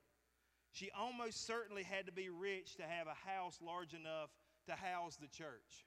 [0.70, 4.30] She almost certainly had to be rich to have a house large enough
[4.66, 5.84] to house the church.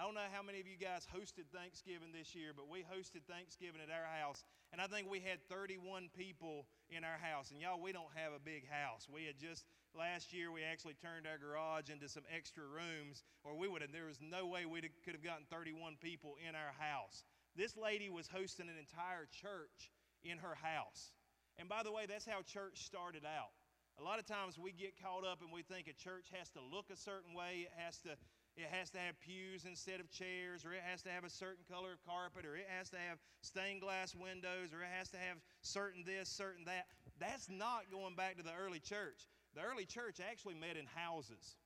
[0.00, 3.20] I don't know how many of you guys hosted Thanksgiving this year, but we hosted
[3.28, 4.48] Thanksgiving at our house.
[4.72, 7.52] And I think we had 31 people in our house.
[7.52, 9.12] And y'all, we don't have a big house.
[9.12, 13.52] We had just, last year, we actually turned our garage into some extra rooms, or
[13.52, 16.72] we would have, there was no way we could have gotten 31 people in our
[16.80, 17.20] house.
[17.52, 19.92] This lady was hosting an entire church
[20.24, 21.12] in her house.
[21.60, 23.52] And by the way, that's how church started out.
[24.00, 26.64] A lot of times we get caught up and we think a church has to
[26.64, 28.16] look a certain way, it has to
[28.62, 31.64] it has to have pews instead of chairs, or it has to have a certain
[31.70, 35.16] color of carpet, or it has to have stained glass windows, or it has to
[35.16, 36.86] have certain this, certain that.
[37.18, 39.28] That's not going back to the early church.
[39.54, 41.56] The early church actually met in houses.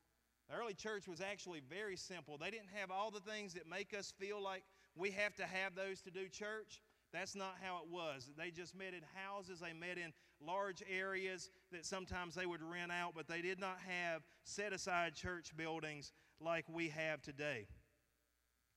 [0.48, 2.38] The early church was actually very simple.
[2.38, 4.64] They didn't have all the things that make us feel like
[4.96, 6.83] we have to have those to do church.
[7.12, 8.28] That's not how it was.
[8.37, 10.12] They just met in houses, they met in
[10.44, 15.14] large areas that sometimes they would rent out, but they did not have set aside
[15.14, 16.12] church buildings
[16.44, 17.66] like we have today.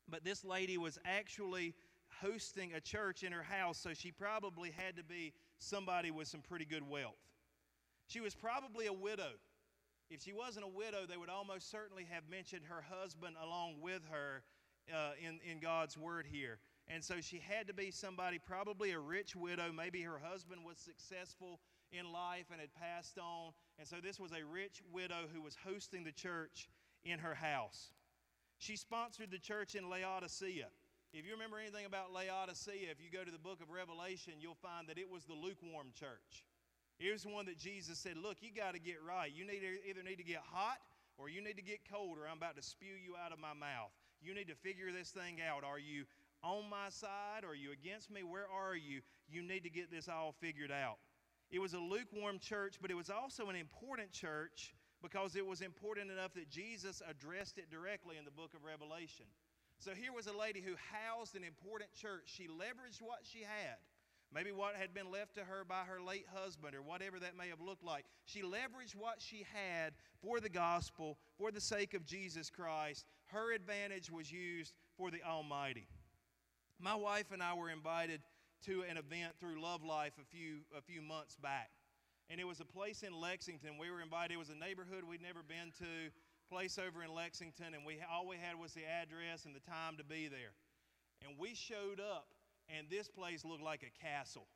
[0.09, 1.75] But this lady was actually
[2.21, 6.41] hosting a church in her house, so she probably had to be somebody with some
[6.41, 7.19] pretty good wealth.
[8.07, 9.31] She was probably a widow.
[10.09, 14.01] If she wasn't a widow, they would almost certainly have mentioned her husband along with
[14.09, 14.43] her
[14.93, 16.59] uh, in, in God's word here.
[16.87, 19.73] And so she had to be somebody, probably a rich widow.
[19.75, 21.59] Maybe her husband was successful
[21.91, 23.51] in life and had passed on.
[23.77, 26.69] And so this was a rich widow who was hosting the church
[27.05, 27.91] in her house.
[28.57, 30.67] She sponsored the church in Laodicea.
[31.13, 34.59] If you remember anything about Laodicea, if you go to the book of Revelation, you'll
[34.61, 36.43] find that it was the lukewarm church.
[36.99, 39.31] It was one that Jesus said, Look, you got to get right.
[39.33, 40.77] You need to, either need to get hot
[41.17, 43.53] or you need to get cold, or I'm about to spew you out of my
[43.53, 43.89] mouth.
[44.21, 45.63] You need to figure this thing out.
[45.63, 46.05] Are you
[46.43, 47.43] on my side?
[47.43, 48.21] Are you against me?
[48.23, 49.01] Where are you?
[49.27, 50.97] You need to get this all figured out.
[51.49, 55.61] It was a lukewarm church, but it was also an important church because it was
[55.61, 59.25] important enough that Jesus addressed it directly in the book of Revelation.
[59.79, 62.23] So here was a lady who housed an important church.
[62.25, 63.77] She leveraged what she had.
[64.33, 67.47] Maybe what had been left to her by her late husband or whatever that may
[67.47, 68.05] have looked like.
[68.25, 73.05] She leveraged what she had for the gospel, for the sake of Jesus Christ.
[73.27, 75.87] Her advantage was used for the Almighty.
[76.79, 78.21] My wife and I were invited
[78.65, 81.69] to an event through Love Life a few, a few months back.
[82.29, 83.77] And it was a place in Lexington.
[83.79, 84.33] We were invited.
[84.33, 86.11] It was a neighborhood we'd never been to,
[86.51, 89.97] place over in Lexington, and we all we had was the address and the time
[89.97, 90.55] to be there.
[91.25, 92.27] And we showed up
[92.69, 94.47] and this place looked like a castle.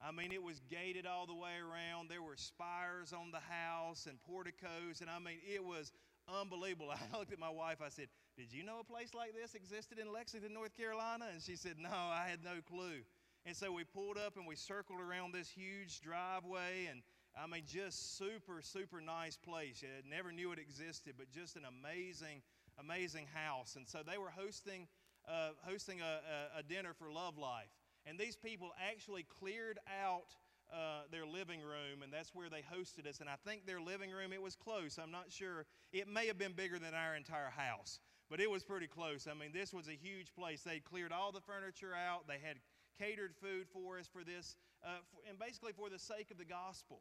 [0.00, 2.08] I mean, it was gated all the way around.
[2.08, 5.92] There were spires on the house and porticos, and I mean, it was
[6.26, 6.90] unbelievable.
[6.94, 7.82] I looked at my wife.
[7.84, 11.26] I said, Did you know a place like this existed in Lexington, North Carolina?
[11.32, 13.04] And she said, No, I had no clue.
[13.46, 17.02] And so we pulled up and we circled around this huge driveway, and
[17.40, 19.82] I mean, just super, super nice place.
[19.84, 22.42] I never knew it existed, but just an amazing,
[22.78, 23.76] amazing house.
[23.76, 24.88] And so they were hosting
[25.28, 27.68] uh, hosting a, a, a, dinner for Love Life.
[28.06, 30.34] And these people actually cleared out
[30.72, 33.20] uh, their living room, and that's where they hosted us.
[33.20, 34.98] And I think their living room, it was close.
[34.98, 35.66] I'm not sure.
[35.92, 38.00] It may have been bigger than our entire house,
[38.30, 39.28] but it was pretty close.
[39.30, 40.62] I mean, this was a huge place.
[40.62, 42.56] They cleared all the furniture out, they had
[43.00, 46.44] catered food for us for this, uh, for, and basically for the sake of the
[46.44, 47.00] gospel.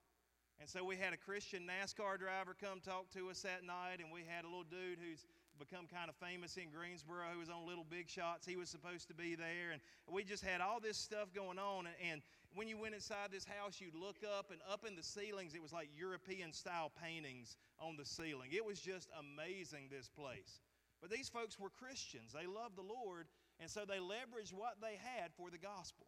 [0.60, 4.12] And so we had a Christian NASCAR driver come talk to us that night, and
[4.12, 5.24] we had a little dude who's
[5.60, 8.48] become kind of famous in Greensboro who was on Little Big Shots.
[8.48, 9.72] He was supposed to be there.
[9.72, 11.88] And we just had all this stuff going on.
[11.88, 12.22] And, and
[12.56, 15.62] when you went inside this house, you'd look up, and up in the ceilings, it
[15.62, 18.50] was like European style paintings on the ceiling.
[18.52, 20.64] It was just amazing, this place.
[21.02, 22.32] But these folks were Christians.
[22.34, 23.28] They loved the Lord,
[23.60, 26.08] and so they leveraged what they had for the gospel.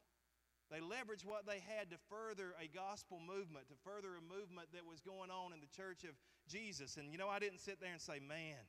[0.71, 4.87] They leveraged what they had to further a gospel movement, to further a movement that
[4.87, 6.15] was going on in the church of
[6.47, 6.95] Jesus.
[6.95, 8.63] And you know, I didn't sit there and say, man,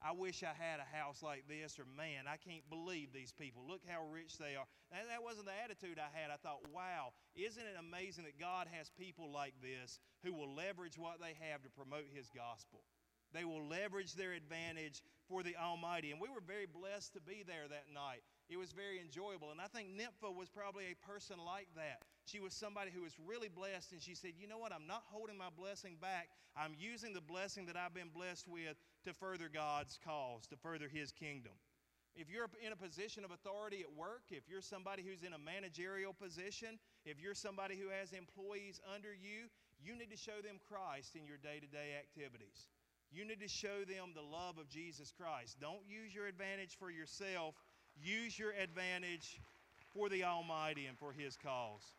[0.00, 3.64] I wish I had a house like this, or man, I can't believe these people.
[3.68, 4.68] Look how rich they are.
[4.92, 6.32] And that wasn't the attitude I had.
[6.32, 10.96] I thought, wow, isn't it amazing that God has people like this who will leverage
[10.96, 12.84] what they have to promote His gospel?
[13.34, 16.12] They will leverage their advantage for the Almighty.
[16.12, 18.22] And we were very blessed to be there that night.
[18.48, 19.50] It was very enjoyable.
[19.50, 21.98] And I think Nympha was probably a person like that.
[22.26, 24.72] She was somebody who was really blessed, and she said, You know what?
[24.72, 26.28] I'm not holding my blessing back.
[26.56, 30.88] I'm using the blessing that I've been blessed with to further God's cause, to further
[30.88, 31.52] His kingdom.
[32.14, 35.38] If you're in a position of authority at work, if you're somebody who's in a
[35.38, 39.50] managerial position, if you're somebody who has employees under you,
[39.82, 42.70] you need to show them Christ in your day to day activities.
[43.14, 45.58] You need to show them the love of Jesus Christ.
[45.60, 47.54] Don't use your advantage for yourself,
[48.02, 49.40] use your advantage
[49.92, 51.94] for the Almighty and for His cause.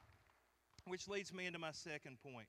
[0.86, 2.47] Which leads me into my second point.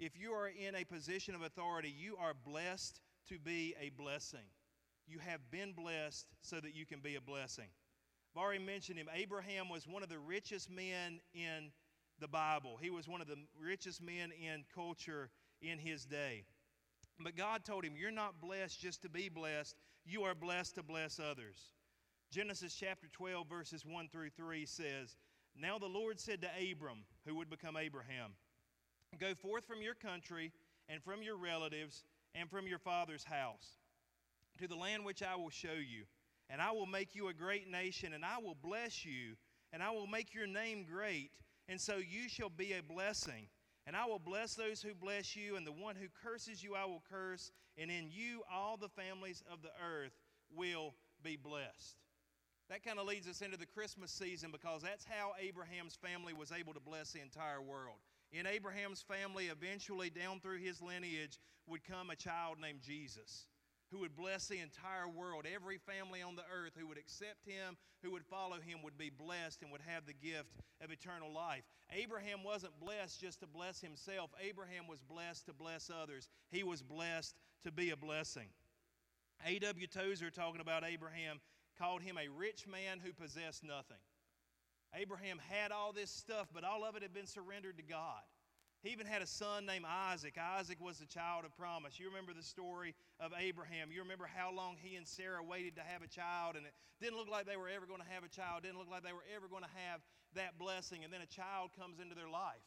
[0.00, 4.46] If you are in a position of authority, you are blessed to be a blessing.
[5.06, 7.68] You have been blessed so that you can be a blessing.
[8.34, 9.08] I've already mentioned him.
[9.14, 11.70] Abraham was one of the richest men in
[12.18, 15.30] the Bible, he was one of the richest men in culture
[15.60, 16.44] in his day.
[17.22, 20.82] But God told him, You're not blessed just to be blessed, you are blessed to
[20.82, 21.72] bless others.
[22.30, 25.16] Genesis chapter 12, verses 1 through 3 says,
[25.54, 28.32] Now the Lord said to Abram, who would become Abraham,
[29.18, 30.52] Go forth from your country
[30.88, 32.04] and from your relatives
[32.34, 33.76] and from your father's house
[34.58, 36.04] to the land which I will show you.
[36.48, 39.36] And I will make you a great nation, and I will bless you,
[39.72, 41.30] and I will make your name great,
[41.68, 43.46] and so you shall be a blessing.
[43.86, 46.84] And I will bless those who bless you, and the one who curses you I
[46.84, 50.12] will curse, and in you all the families of the earth
[50.54, 51.96] will be blessed.
[52.68, 56.52] That kind of leads us into the Christmas season because that's how Abraham's family was
[56.52, 57.96] able to bless the entire world.
[58.32, 63.46] In Abraham's family, eventually down through his lineage, would come a child named Jesus
[63.92, 65.44] who would bless the entire world.
[65.52, 69.10] Every family on the earth who would accept him, who would follow him, would be
[69.10, 70.50] blessed and would have the gift
[70.82, 71.62] of eternal life.
[71.92, 76.28] Abraham wasn't blessed just to bless himself, Abraham was blessed to bless others.
[76.50, 78.48] He was blessed to be a blessing.
[79.46, 79.86] A.W.
[79.86, 81.40] Tozer, talking about Abraham,
[81.78, 83.98] called him a rich man who possessed nothing.
[84.94, 88.22] Abraham had all this stuff, but all of it had been surrendered to God.
[88.82, 90.34] He even had a son named Isaac.
[90.34, 92.00] Isaac was the child of promise.
[92.00, 93.94] You remember the story of Abraham.
[93.94, 97.16] You remember how long he and Sarah waited to have a child, and it didn't
[97.16, 98.66] look like they were ever going to have a child.
[98.66, 100.02] Didn't look like they were ever going to have
[100.34, 101.04] that blessing.
[101.04, 102.66] And then a child comes into their life.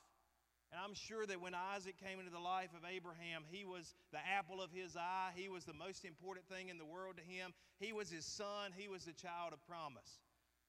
[0.72, 4.20] And I'm sure that when Isaac came into the life of Abraham, he was the
[4.24, 5.32] apple of his eye.
[5.36, 7.54] He was the most important thing in the world to him.
[7.78, 8.72] He was his son.
[8.76, 10.20] He was the child of promise.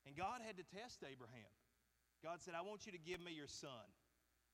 [0.07, 1.51] And God had to test Abraham.
[2.23, 3.87] God said, I want you to give me your son,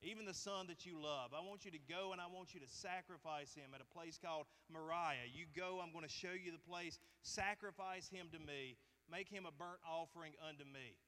[0.02, 1.30] even the son that you love.
[1.30, 4.18] I want you to go and I want you to sacrifice him at a place
[4.18, 5.30] called Moriah.
[5.30, 6.98] You go, I'm going to show you the place.
[7.22, 8.76] Sacrifice him to me.
[9.10, 10.98] Make him a burnt offering unto me.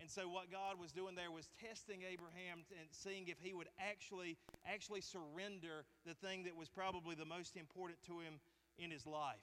[0.00, 3.70] And so what God was doing there was testing Abraham and seeing if he would
[3.78, 8.42] actually actually surrender the thing that was probably the most important to him
[8.78, 9.42] in his life.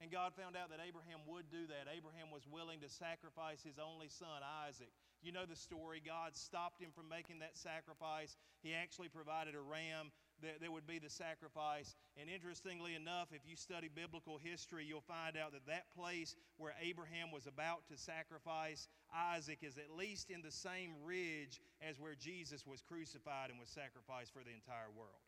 [0.00, 1.88] And God found out that Abraham would do that.
[1.88, 4.92] Abraham was willing to sacrifice his only son, Isaac.
[5.22, 6.02] You know the story.
[6.04, 8.36] God stopped him from making that sacrifice.
[8.62, 11.94] He actually provided a ram that, that would be the sacrifice.
[12.20, 16.74] And interestingly enough, if you study biblical history, you'll find out that that place where
[16.80, 22.14] Abraham was about to sacrifice Isaac is at least in the same ridge as where
[22.14, 25.24] Jesus was crucified and was sacrificed for the entire world.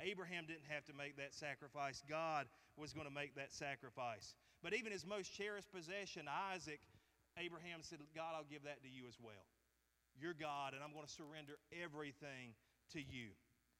[0.00, 2.02] Abraham didn't have to make that sacrifice.
[2.08, 4.34] God was going to make that sacrifice.
[4.62, 6.80] But even his most cherished possession, Isaac,
[7.40, 9.48] Abraham said, God, I'll give that to you as well.
[10.14, 12.52] You're God, and I'm going to surrender everything
[12.92, 13.32] to you.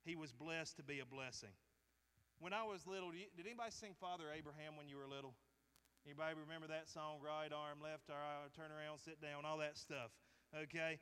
[0.03, 1.53] He was blessed to be a blessing.
[2.41, 5.37] When I was little, did anybody sing Father Abraham when you were little?
[6.09, 7.21] Anybody remember that song?
[7.21, 10.09] Right arm, left arm, turn around, sit down, all that stuff.
[10.57, 10.97] Okay?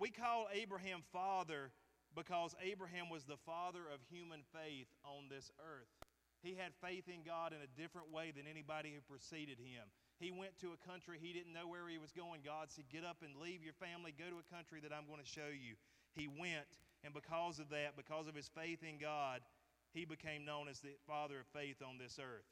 [0.00, 1.70] We call Abraham Father
[2.16, 5.92] because Abraham was the father of human faith on this earth.
[6.40, 9.84] He had faith in God in a different way than anybody who preceded him.
[10.22, 12.46] He went to a country he didn't know where he was going.
[12.46, 15.18] God said, Get up and leave your family, go to a country that I'm going
[15.18, 15.74] to show you.
[16.14, 19.42] He went, and because of that, because of his faith in God,
[19.90, 22.46] he became known as the father of faith on this earth.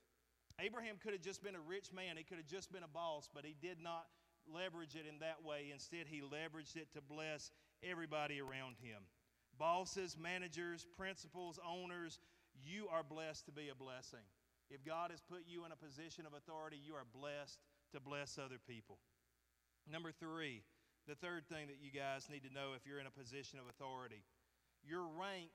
[0.59, 3.31] Abraham could have just been a rich man, he could have just been a boss,
[3.33, 4.11] but he did not
[4.51, 5.71] leverage it in that way.
[5.73, 7.53] Instead, he leveraged it to bless
[7.87, 9.07] everybody around him
[9.61, 12.19] bosses, managers, principals, owners,
[12.65, 14.25] you are blessed to be a blessing.
[14.71, 17.59] If God has put you in a position of authority, you are blessed
[17.93, 18.99] to bless other people.
[19.91, 20.63] Number three,
[21.09, 23.67] the third thing that you guys need to know if you're in a position of
[23.67, 24.23] authority
[24.83, 25.51] your rank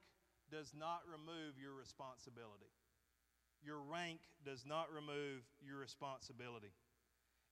[0.51, 2.69] does not remove your responsibility.
[3.63, 6.73] Your rank does not remove your responsibility.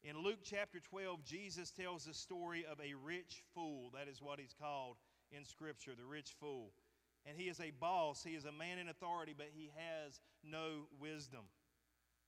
[0.04, 3.89] In Luke chapter 12, Jesus tells the story of a rich fool.
[3.93, 4.97] That is what he's called
[5.32, 6.73] in Scripture, the rich fool.
[7.26, 10.88] And he is a boss, he is a man in authority, but he has no
[11.00, 11.46] wisdom.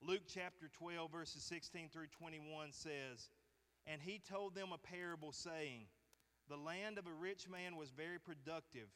[0.01, 3.29] Luke chapter 12, verses 16 through 21 says,
[3.85, 5.87] And he told them a parable, saying,
[6.47, 8.87] The land of a rich man was very productive.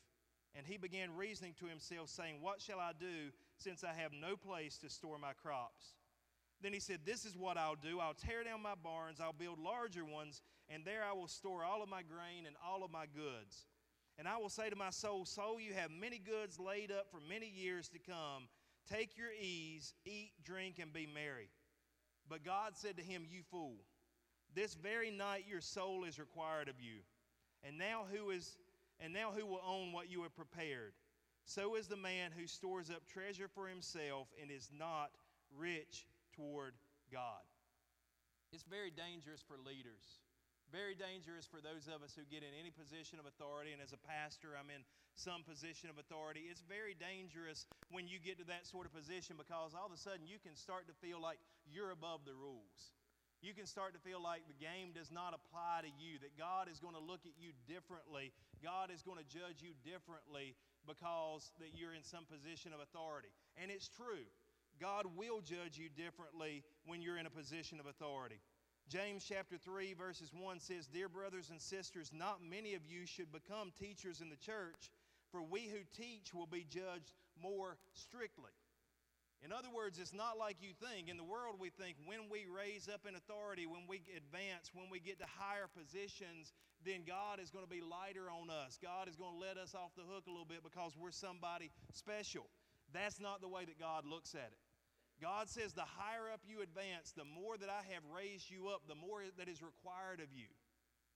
[0.55, 4.35] And he began reasoning to himself, saying, What shall I do, since I have no
[4.35, 5.93] place to store my crops?
[6.61, 7.99] Then he said, This is what I'll do.
[7.99, 11.83] I'll tear down my barns, I'll build larger ones, and there I will store all
[11.83, 13.65] of my grain and all of my goods.
[14.19, 17.21] And I will say to my soul, Soul, you have many goods laid up for
[17.29, 18.49] many years to come.
[18.91, 21.49] Take your ease, eat, drink, and be merry.
[22.27, 23.77] But God said to him, You fool,
[24.53, 26.99] this very night your soul is required of you.
[27.63, 28.57] And now who is
[28.99, 30.91] and now who will own what you have prepared?
[31.45, 35.11] So is the man who stores up treasure for himself and is not
[35.57, 36.05] rich
[36.35, 36.73] toward
[37.09, 37.41] God.
[38.51, 40.19] It's very dangerous for leaders
[40.69, 43.73] very dangerous for those of us who get in any position of authority.
[43.73, 44.85] And as a pastor, I'm in
[45.17, 46.47] some position of authority.
[46.47, 49.99] It's very dangerous when you get to that sort of position because all of a
[49.99, 52.93] sudden you can start to feel like you're above the rules.
[53.41, 56.67] You can start to feel like the game does not apply to you, that God
[56.67, 58.35] is going to look at you differently.
[58.59, 63.31] God is going to judge you differently because that you're in some position of authority.
[63.55, 64.27] And it's true.
[64.79, 68.39] God will judge you differently when you're in a position of authority.
[68.89, 73.31] James chapter 3, verses 1 says, Dear brothers and sisters, not many of you should
[73.31, 74.89] become teachers in the church,
[75.31, 78.49] for we who teach will be judged more strictly.
[79.45, 81.07] In other words, it's not like you think.
[81.07, 84.89] In the world, we think when we raise up in authority, when we advance, when
[84.89, 86.51] we get to higher positions,
[86.83, 88.79] then God is going to be lighter on us.
[88.81, 91.69] God is going to let us off the hook a little bit because we're somebody
[91.93, 92.49] special.
[92.91, 94.59] That's not the way that God looks at it.
[95.21, 98.87] God says, the higher up you advance, the more that I have raised you up,
[98.87, 100.47] the more that is required of you.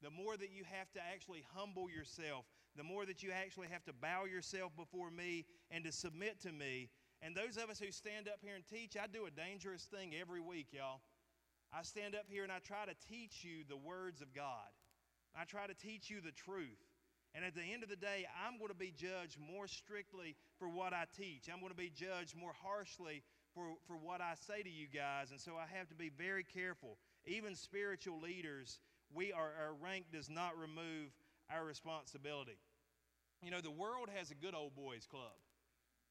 [0.02, 2.44] The more that you have to actually humble yourself,
[2.76, 6.52] the more that you actually have to bow yourself before me and to submit to
[6.52, 6.90] me.
[7.22, 10.12] And those of us who stand up here and teach, I do a dangerous thing
[10.20, 11.00] every week, y'all.
[11.72, 14.68] I stand up here and I try to teach you the words of God.
[15.34, 16.84] I try to teach you the truth.
[17.34, 20.70] And at the end of the day, I'm going to be judged more strictly for
[20.70, 21.50] what I teach.
[21.52, 23.24] I'm going to be judged more harshly
[23.54, 26.44] for, for what I say to you guys, and so I have to be very
[26.44, 26.98] careful.
[27.26, 28.80] Even spiritual leaders,
[29.14, 31.12] we are, our rank does not remove
[31.50, 32.58] our responsibility.
[33.42, 35.36] You know, the world has a good old boys club.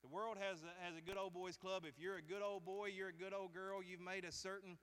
[0.02, 1.84] The world has a, has a good old boys club.
[1.86, 4.76] If you're a good old boy, you're a good old girl, you've made a certain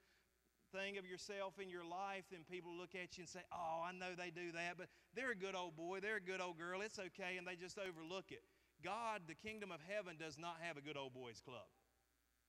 [0.72, 3.92] thing of yourself in your life, then people look at you and say, Oh, I
[3.92, 6.82] know they do that, but they're a good old boy, they're a good old girl,
[6.82, 8.44] it's okay, and they just overlook it.
[8.84, 11.68] God, the kingdom of heaven, does not have a good old boys club.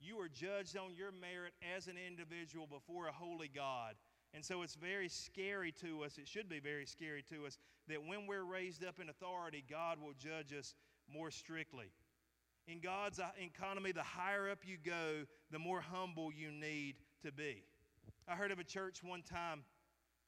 [0.01, 3.95] You are judged on your merit as an individual before a holy God.
[4.33, 8.01] And so it's very scary to us, it should be very scary to us, that
[8.03, 10.75] when we're raised up in authority, God will judge us
[11.13, 11.91] more strictly.
[12.69, 16.95] In God's uh, economy, the higher up you go, the more humble you need
[17.25, 17.65] to be.
[18.29, 19.65] I heard of a church one time.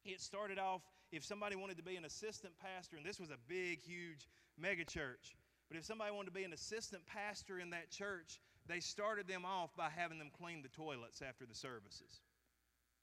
[0.05, 3.39] It started off, if somebody wanted to be an assistant pastor, and this was a
[3.49, 4.27] big, huge
[4.59, 5.37] mega church,
[5.69, 9.45] but if somebody wanted to be an assistant pastor in that church, they started them
[9.45, 12.21] off by having them clean the toilets after the services.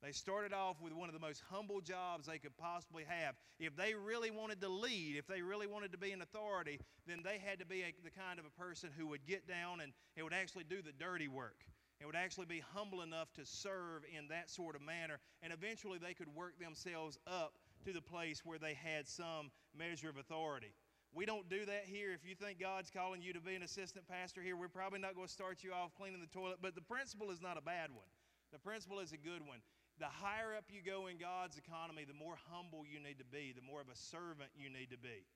[0.02, 3.36] They started off with one of the most humble jobs they could possibly have.
[3.60, 7.20] If they really wanted to lead, if they really wanted to be an authority, then
[7.24, 9.92] they had to be a, the kind of a person who would get down and
[10.16, 11.66] it would actually do the dirty work.
[12.00, 15.20] It would actually be humble enough to serve in that sort of manner.
[15.44, 20.10] And eventually they could work themselves up to the place where they had some measure
[20.10, 20.74] of authority.
[21.14, 22.14] We don't do that here.
[22.14, 25.16] If you think God's calling you to be an assistant pastor here, we're probably not
[25.16, 27.90] going to start you off cleaning the toilet, but the principle is not a bad
[27.92, 28.08] one.
[28.54, 29.60] The principle is a good one
[30.00, 33.52] the higher up you go in God's economy, the more humble you need to be,
[33.52, 35.28] the more of a servant you need to be.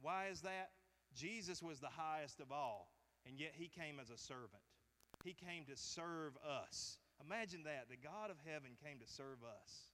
[0.00, 0.76] Why is that?
[1.16, 2.92] Jesus was the highest of all,
[3.26, 4.62] and yet he came as a servant.
[5.24, 6.98] He came to serve us.
[7.24, 7.88] Imagine that.
[7.88, 9.88] The God of heaven came to serve us.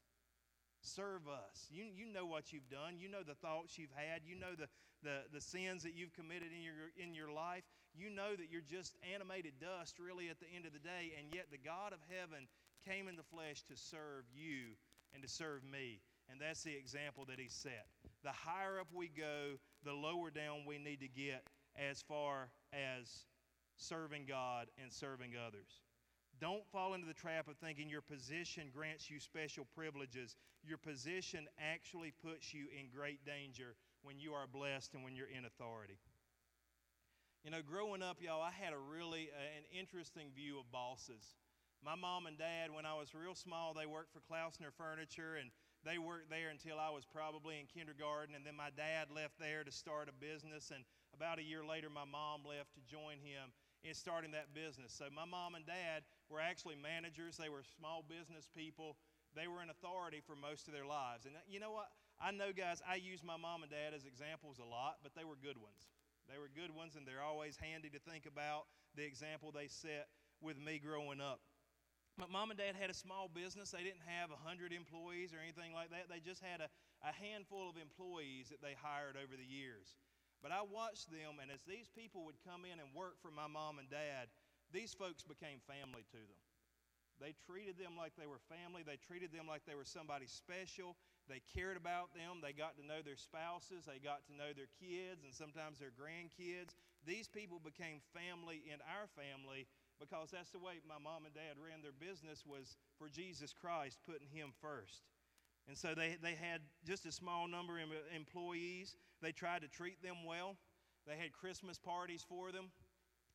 [0.81, 1.69] Serve us.
[1.71, 2.97] You, you know what you've done.
[2.99, 4.23] You know the thoughts you've had.
[4.25, 4.69] You know the,
[5.03, 7.65] the, the sins that you've committed in your, in your life.
[7.95, 11.13] You know that you're just animated dust, really, at the end of the day.
[11.19, 12.49] And yet, the God of heaven
[12.89, 14.77] came in the flesh to serve you
[15.13, 16.01] and to serve me.
[16.31, 17.87] And that's the example that he set.
[18.23, 21.45] The higher up we go, the lower down we need to get
[21.77, 23.27] as far as
[23.77, 25.83] serving God and serving others.
[26.41, 30.37] Don't fall into the trap of thinking your position grants you special privileges.
[30.63, 35.31] Your position actually puts you in great danger when you are blessed and when you're
[35.31, 35.99] in authority.
[37.45, 41.41] You know, growing up, y'all, I had a really uh, an interesting view of bosses.
[41.81, 45.49] My mom and dad, when I was real small, they worked for Klaussner Furniture, and
[45.81, 48.37] they worked there until I was probably in kindergarten.
[48.37, 50.85] And then my dad left there to start a business, and
[51.17, 54.93] about a year later, my mom left to join him in starting that business.
[54.93, 57.41] So my mom and dad were actually managers.
[57.41, 59.01] They were small business people.
[59.35, 61.27] They were in authority for most of their lives.
[61.27, 61.91] And uh, you know what?
[62.21, 65.25] I know, guys, I use my mom and dad as examples a lot, but they
[65.25, 65.89] were good ones.
[66.29, 70.11] They were good ones, and they're always handy to think about the example they set
[70.43, 71.41] with me growing up.
[72.19, 73.73] My mom and dad had a small business.
[73.73, 76.13] They didn't have 100 employees or anything like that.
[76.13, 76.69] They just had a,
[77.01, 79.97] a handful of employees that they hired over the years.
[80.43, 83.49] But I watched them, and as these people would come in and work for my
[83.49, 84.29] mom and dad,
[84.73, 86.41] these folks became family to them.
[87.21, 88.81] They treated them like they were family.
[88.81, 90.97] They treated them like they were somebody special.
[91.29, 92.41] They cared about them.
[92.41, 93.85] They got to know their spouses.
[93.85, 96.73] They got to know their kids and sometimes their grandkids.
[97.05, 99.69] These people became family in our family
[100.01, 104.01] because that's the way my mom and dad ran their business was for Jesus Christ,
[104.09, 105.05] putting him first.
[105.69, 108.97] And so they, they had just a small number of employees.
[109.21, 110.57] They tried to treat them well.
[111.07, 112.73] They had Christmas parties for them.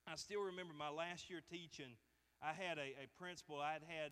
[0.07, 1.97] I still remember my last year teaching,
[2.45, 3.57] I had a, a principal.
[3.59, 4.11] I had had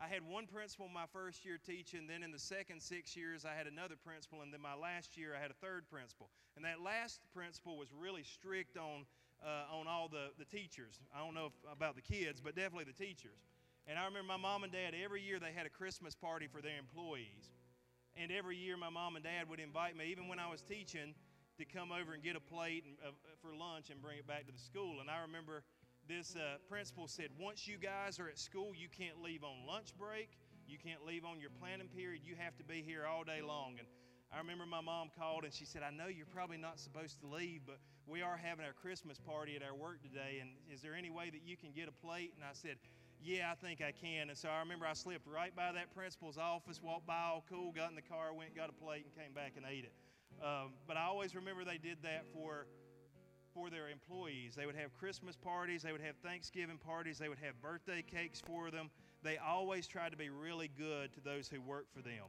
[0.00, 3.56] I had one principal my first year teaching, then in the second six years I
[3.56, 6.28] had another principal, and then my last year I had a third principal.
[6.56, 9.04] And that last principal was really strict on
[9.44, 11.00] uh, on all the, the teachers.
[11.14, 13.44] I don't know if, about the kids, but definitely the teachers.
[13.86, 16.62] And I remember my mom and dad, every year they had a Christmas party for
[16.62, 17.52] their employees.
[18.16, 21.14] And every year my mom and dad would invite me, even when I was teaching,
[21.58, 24.46] to come over and get a plate and, uh, for lunch and bring it back
[24.46, 25.00] to the school.
[25.00, 25.62] And I remember
[26.08, 29.96] this uh, principal said, once you guys are at school, you can't leave on lunch
[29.98, 30.30] break.
[30.66, 32.22] You can't leave on your planning period.
[32.24, 33.76] You have to be here all day long.
[33.78, 33.86] And
[34.34, 37.26] I remember my mom called and she said, I know you're probably not supposed to
[37.26, 40.38] leave, but we are having our Christmas party at our work today.
[40.40, 42.32] And is there any way that you can get a plate?
[42.34, 42.76] And I said,
[43.22, 44.28] Yeah, I think I can.
[44.28, 47.72] And so I remember I slipped right by that principal's office, walked by all cool,
[47.72, 49.92] got in the car, went, got a plate, and came back and ate it.
[50.42, 52.66] Um, but I always remember they did that for
[53.56, 54.54] for their employees.
[54.54, 58.38] They would have Christmas parties, they would have Thanksgiving parties, they would have birthday cakes
[58.38, 58.90] for them.
[59.24, 62.28] They always tried to be really good to those who worked for them.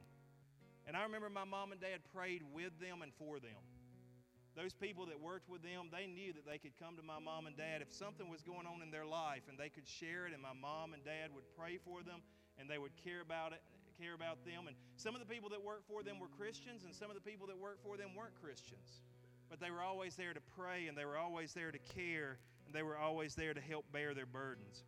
[0.88, 3.60] And I remember my mom and dad prayed with them and for them.
[4.56, 7.46] Those people that worked with them, they knew that they could come to my mom
[7.46, 10.32] and dad if something was going on in their life and they could share it
[10.32, 12.24] and my mom and dad would pray for them
[12.56, 13.60] and they would care about it
[13.98, 16.94] care about them and some of the people that worked for them were Christians and
[16.94, 19.02] some of the people that worked for them weren't Christians.
[19.48, 22.74] But they were always there to pray and they were always there to care and
[22.74, 24.84] they were always there to help bear their burdens.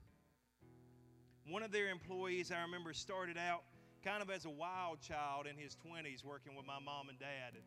[1.49, 3.63] One of their employees, I remember, started out
[4.05, 7.55] kind of as a wild child in his 20s working with my mom and dad.
[7.55, 7.65] And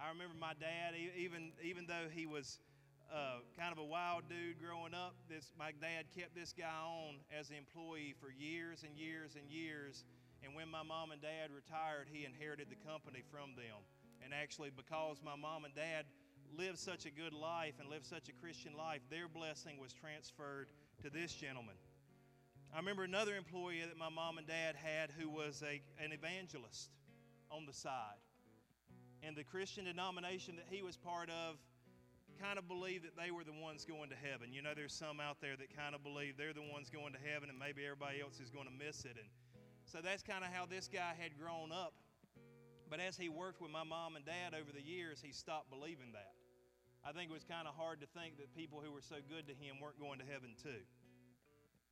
[0.00, 2.58] I remember my dad, even, even though he was
[3.12, 7.16] uh, kind of a wild dude growing up, this, my dad kept this guy on
[7.30, 10.04] as an employee for years and years and years.
[10.44, 13.82] And when my mom and dad retired, he inherited the company from them.
[14.24, 16.06] And actually, because my mom and dad
[16.56, 20.68] lived such a good life and lived such a Christian life, their blessing was transferred
[21.02, 21.74] to this gentleman.
[22.74, 26.90] I remember another employee that my mom and dad had who was a, an evangelist
[27.50, 28.20] on the side.
[29.22, 31.56] And the Christian denomination that he was part of
[32.40, 34.52] kind of believed that they were the ones going to heaven.
[34.52, 37.18] You know, there's some out there that kind of believe they're the ones going to
[37.18, 39.16] heaven and maybe everybody else is going to miss it.
[39.16, 39.28] And
[39.86, 41.94] so that's kind of how this guy had grown up.
[42.88, 46.12] But as he worked with my mom and dad over the years, he stopped believing
[46.12, 46.32] that.
[47.04, 49.46] I think it was kind of hard to think that people who were so good
[49.48, 50.82] to him weren't going to heaven too.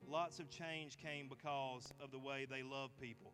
[0.07, 3.33] Lots of change came because of the way they loved people.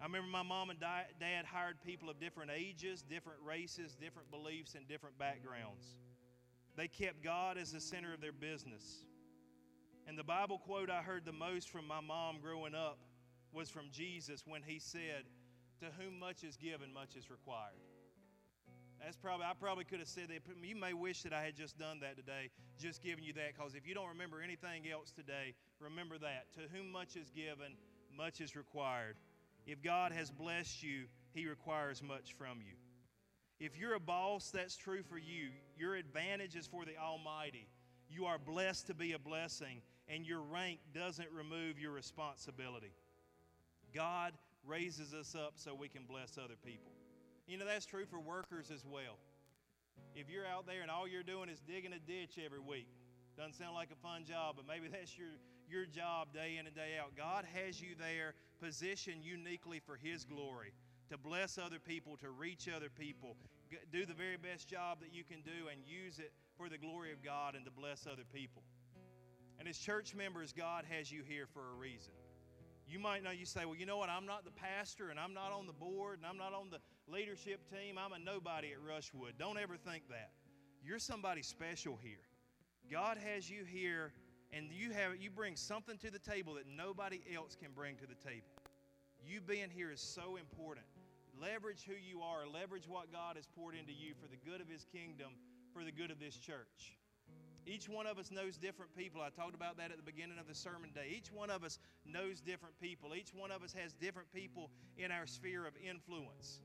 [0.00, 4.74] I remember my mom and dad hired people of different ages, different races, different beliefs,
[4.74, 5.94] and different backgrounds.
[6.76, 9.04] They kept God as the center of their business.
[10.06, 12.98] And the Bible quote I heard the most from my mom growing up
[13.52, 15.24] was from Jesus when he said,
[15.82, 17.74] To whom much is given, much is required.
[19.02, 20.42] That's probably I probably could have said that.
[20.62, 23.74] You may wish that I had just done that today, just giving you that, because
[23.74, 26.52] if you don't remember anything else today, remember that.
[26.54, 27.74] To whom much is given,
[28.16, 29.16] much is required.
[29.66, 32.76] If God has blessed you, He requires much from you.
[33.58, 35.48] If you're a boss, that's true for you.
[35.76, 37.66] Your advantage is for the Almighty.
[38.08, 42.92] You are blessed to be a blessing, and your rank doesn't remove your responsibility.
[43.92, 44.32] God
[44.66, 46.92] raises us up so we can bless other people.
[47.46, 49.18] You know, that's true for workers as well.
[50.14, 52.88] If you're out there and all you're doing is digging a ditch every week,
[53.36, 55.28] doesn't sound like a fun job, but maybe that's your,
[55.68, 57.16] your job day in and day out.
[57.16, 60.72] God has you there positioned uniquely for His glory
[61.10, 63.36] to bless other people, to reach other people,
[63.92, 67.12] do the very best job that you can do and use it for the glory
[67.12, 68.62] of God and to bless other people.
[69.58, 72.12] And as church members, God has you here for a reason.
[72.92, 74.10] You might know, you say, well, you know what?
[74.10, 76.76] I'm not the pastor and I'm not on the board and I'm not on the
[77.10, 77.96] leadership team.
[77.96, 79.38] I'm a nobody at Rushwood.
[79.38, 80.32] Don't ever think that.
[80.84, 82.20] You're somebody special here.
[82.90, 84.12] God has you here
[84.52, 88.06] and you have you bring something to the table that nobody else can bring to
[88.06, 88.52] the table.
[89.26, 90.84] You being here is so important.
[91.40, 94.68] Leverage who you are, leverage what God has poured into you for the good of
[94.68, 95.32] His kingdom,
[95.72, 96.98] for the good of this church.
[97.66, 99.20] Each one of us knows different people.
[99.20, 101.14] I talked about that at the beginning of the sermon day.
[101.16, 103.14] Each one of us knows different people.
[103.14, 106.60] Each one of us has different people in our sphere of influence.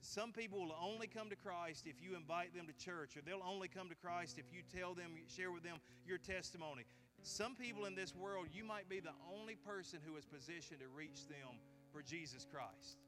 [0.00, 3.44] Some people will only come to Christ if you invite them to church, or they'll
[3.44, 6.84] only come to Christ if you tell them, share with them your testimony.
[7.22, 10.86] Some people in this world, you might be the only person who is positioned to
[10.96, 11.58] reach them
[11.92, 12.98] for Jesus Christ.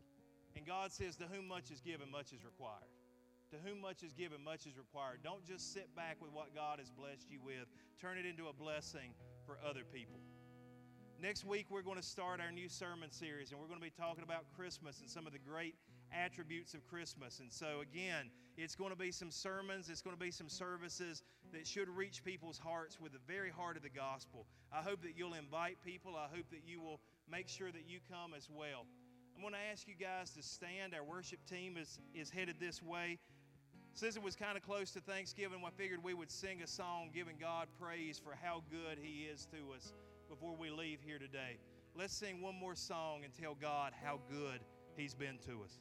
[0.56, 2.90] And God says, To whom much is given, much is required.
[3.51, 5.20] To whom much is given, much is required.
[5.24, 7.64] Don't just sit back with what God has blessed you with,
[7.99, 9.14] turn it into a blessing
[9.46, 10.20] for other people.
[11.20, 13.90] Next week, we're going to start our new sermon series, and we're going to be
[13.90, 15.74] talking about Christmas and some of the great
[16.12, 17.40] attributes of Christmas.
[17.40, 21.22] And so, again, it's going to be some sermons, it's going to be some services
[21.53, 24.46] that should reach people's hearts with the very heart of the gospel.
[24.70, 27.99] I hope that you'll invite people, I hope that you will make sure that you
[28.11, 28.84] come as well.
[29.34, 30.94] I'm going to ask you guys to stand.
[30.94, 33.18] Our worship team is, is headed this way.
[33.99, 37.11] Since it was kind of close to Thanksgiving, I figured we would sing a song
[37.12, 39.92] giving God praise for how good He is to us
[40.28, 41.59] before we leave here today.
[41.96, 44.61] Let's sing one more song and tell God how good
[44.96, 45.80] He's been to us.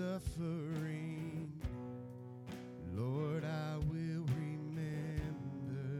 [0.00, 1.52] suffering,
[2.94, 5.92] Lord, I will remember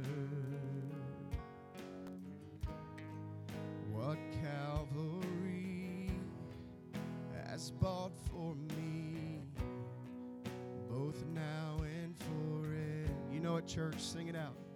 [3.92, 6.10] what Calvary
[7.46, 9.42] has bought for me,
[10.88, 13.12] both now and forever.
[13.30, 14.69] You know it, church, sing it out.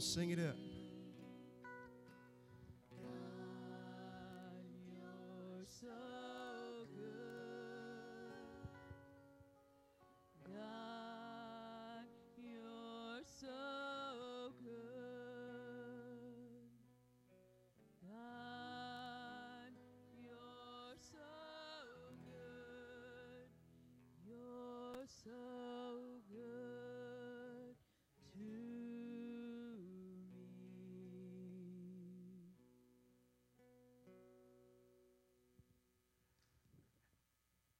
[0.00, 0.71] Sing it up.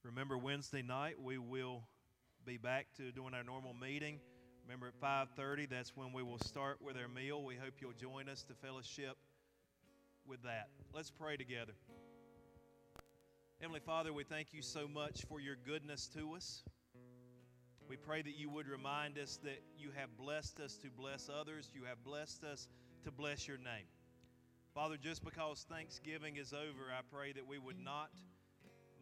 [0.05, 1.84] Remember Wednesday night we will
[2.44, 4.18] be back to doing our normal meeting.
[4.64, 7.44] Remember at 5:30 that's when we will start with our meal.
[7.44, 9.16] We hope you'll join us to fellowship
[10.26, 10.70] with that.
[10.92, 11.74] Let's pray together.
[13.61, 16.64] Heavenly Father, we thank you so much for your goodness to us.
[17.88, 21.70] We pray that you would remind us that you have blessed us to bless others.
[21.72, 22.66] You have blessed us
[23.05, 23.86] to bless your name.
[24.74, 28.11] Father, just because Thanksgiving is over, I pray that we would not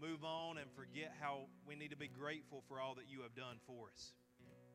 [0.01, 3.35] move on and forget how we need to be grateful for all that you have
[3.35, 4.13] done for us.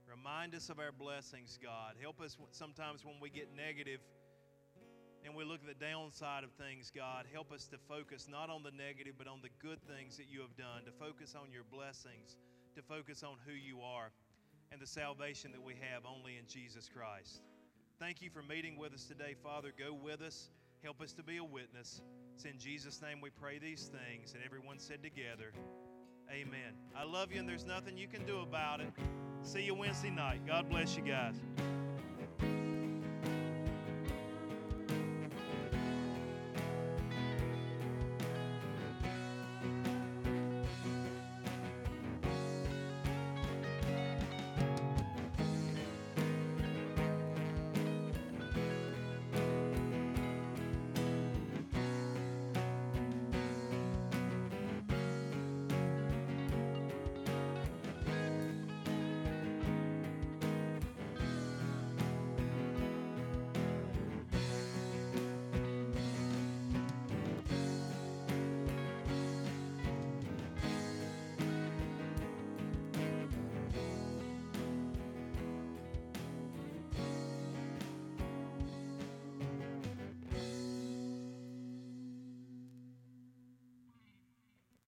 [0.07, 1.95] Remind us of our blessings, God.
[1.99, 3.99] Help us sometimes when we get negative
[5.25, 7.25] and we look at the downside of things, God.
[7.33, 10.41] Help us to focus not on the negative, but on the good things that you
[10.41, 12.37] have done, to focus on your blessings,
[12.75, 14.11] to focus on who you are,
[14.71, 17.41] and the salvation that we have only in Jesus Christ.
[17.99, 19.71] Thank you for meeting with us today, Father.
[19.77, 20.49] Go with us.
[20.83, 22.01] Help us to be a witness.
[22.35, 24.33] It's in Jesus' name we pray these things.
[24.33, 25.53] And everyone said together,
[26.29, 26.73] Amen.
[26.93, 28.91] I love you, and there's nothing you can do about it.
[29.41, 30.45] See you Wednesday night.
[30.45, 31.35] God bless you guys.